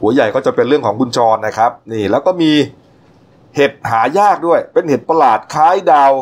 [0.00, 2.52] หัวใหญ่ก็จะเป็นเรื่องของคุณจรนะครับ นี่แล้วก็มี
[3.56, 6.12] เห็ดหายากด้วย เป็นเห็ดประหลาดคล้ายดาว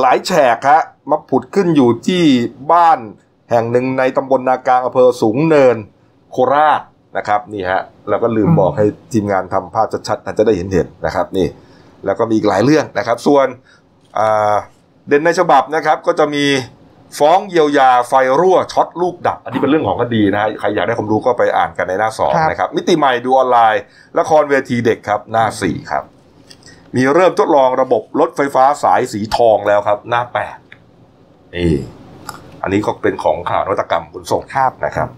[0.00, 2.22] หลายแฉกฮะมาผุดขึ้นอยู่ที่
[2.72, 2.98] บ้าน
[3.50, 5.76] แห่งหนึ่งในตำบลนากลางอำเภอสูงเนิน
[6.32, 6.82] โคราช
[7.16, 11.46] นะครับนี่ฮะแล้วก็ลืมบอกให้ทีมงานทำภาพชัดๆจะได้เห็นเห็นนะครับนี่
[12.04, 13.46] แล้วก็มีอีกหลายเรื่องนะครับ ส่วน
[15.08, 16.44] เด่นในฉบับนะครับก็จะมี
[17.18, 23.82] ฟ้องเยียวยาไฟรั่วช็อตลูกดับ อันนี้เป็นเรื่องของคดีนะฮะใครอยากได้ความรู้ก็ไปอ่านกันในหน้าสองครับนะครับ มิติใหม่ดูออนไลน์
[24.18, 26.04] ละครเวทีเด็กครับหน้าสี่ครับ
[26.94, 30.56] มีเริ่มทดลองระบบรถไฟฟ้าสายสีทองแล้วครับ หน้าแปด
[31.54, 31.74] นี่
[32.62, 35.08] อันนี้ก็เป็นของข่าวนวัตกรรมขนส่งครับนะครับ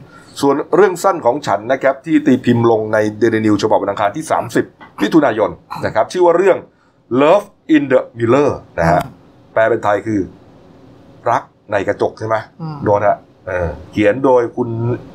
[0.40, 4.24] ส่วนเรื่องสั้นของฉันนะครับ ที่ตีพิมพ์ลงในเดลินิวฉบับวันอังคารที่
[4.62, 5.50] 30มิถุนายน
[5.86, 6.58] นะครับ ชื่อว่าเรื่อง
[7.20, 9.02] Love in the Mirror นะฮะ
[9.52, 10.20] แปลเป็นไทยคือ
[11.30, 11.42] รัก
[11.72, 14.70] ในกระจกใช่ไหมอืมโดนฮะเออเขียนโดยคุณ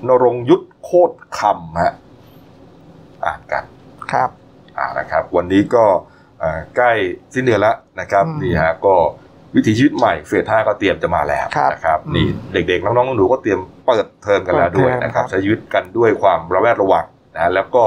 [0.08, 1.94] นรงยุทธโคตรคำฮะ
[3.26, 3.64] อ่านกัน
[4.12, 4.30] ครับ
[4.78, 5.84] อ่านะครับ วันนี้ก็
[6.42, 6.92] อ่าใกล้
[7.34, 8.96] สิ้นเดือนแล้วนะครับอืมนี่ฮะก็
[9.56, 17.84] วิถีชีวิตใหม่เฟสห้าก็เตรียมจะมาแล้วครับนะครับอืมนี่เด็กๆน้องๆหนูๆก็เตรียมเปิดเทอมกันแล้วด้วยเปิดเทอมนะครับครับใช้ชีวิตกันด้วยความระแวดระวังนะแล้วก็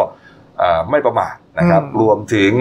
[0.62, 2.52] อ่าไม่ประมาทนะครับอืมรวมถึง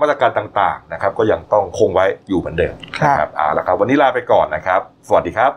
[0.00, 5.52] มาตรการต่างๆนะครับ ก็ยังต้องคงไว้อยู่เหมือนเดิมครับนะครับเอาละครับ วันนี้ลาไปก่อนนะครับ สวัสดีครับ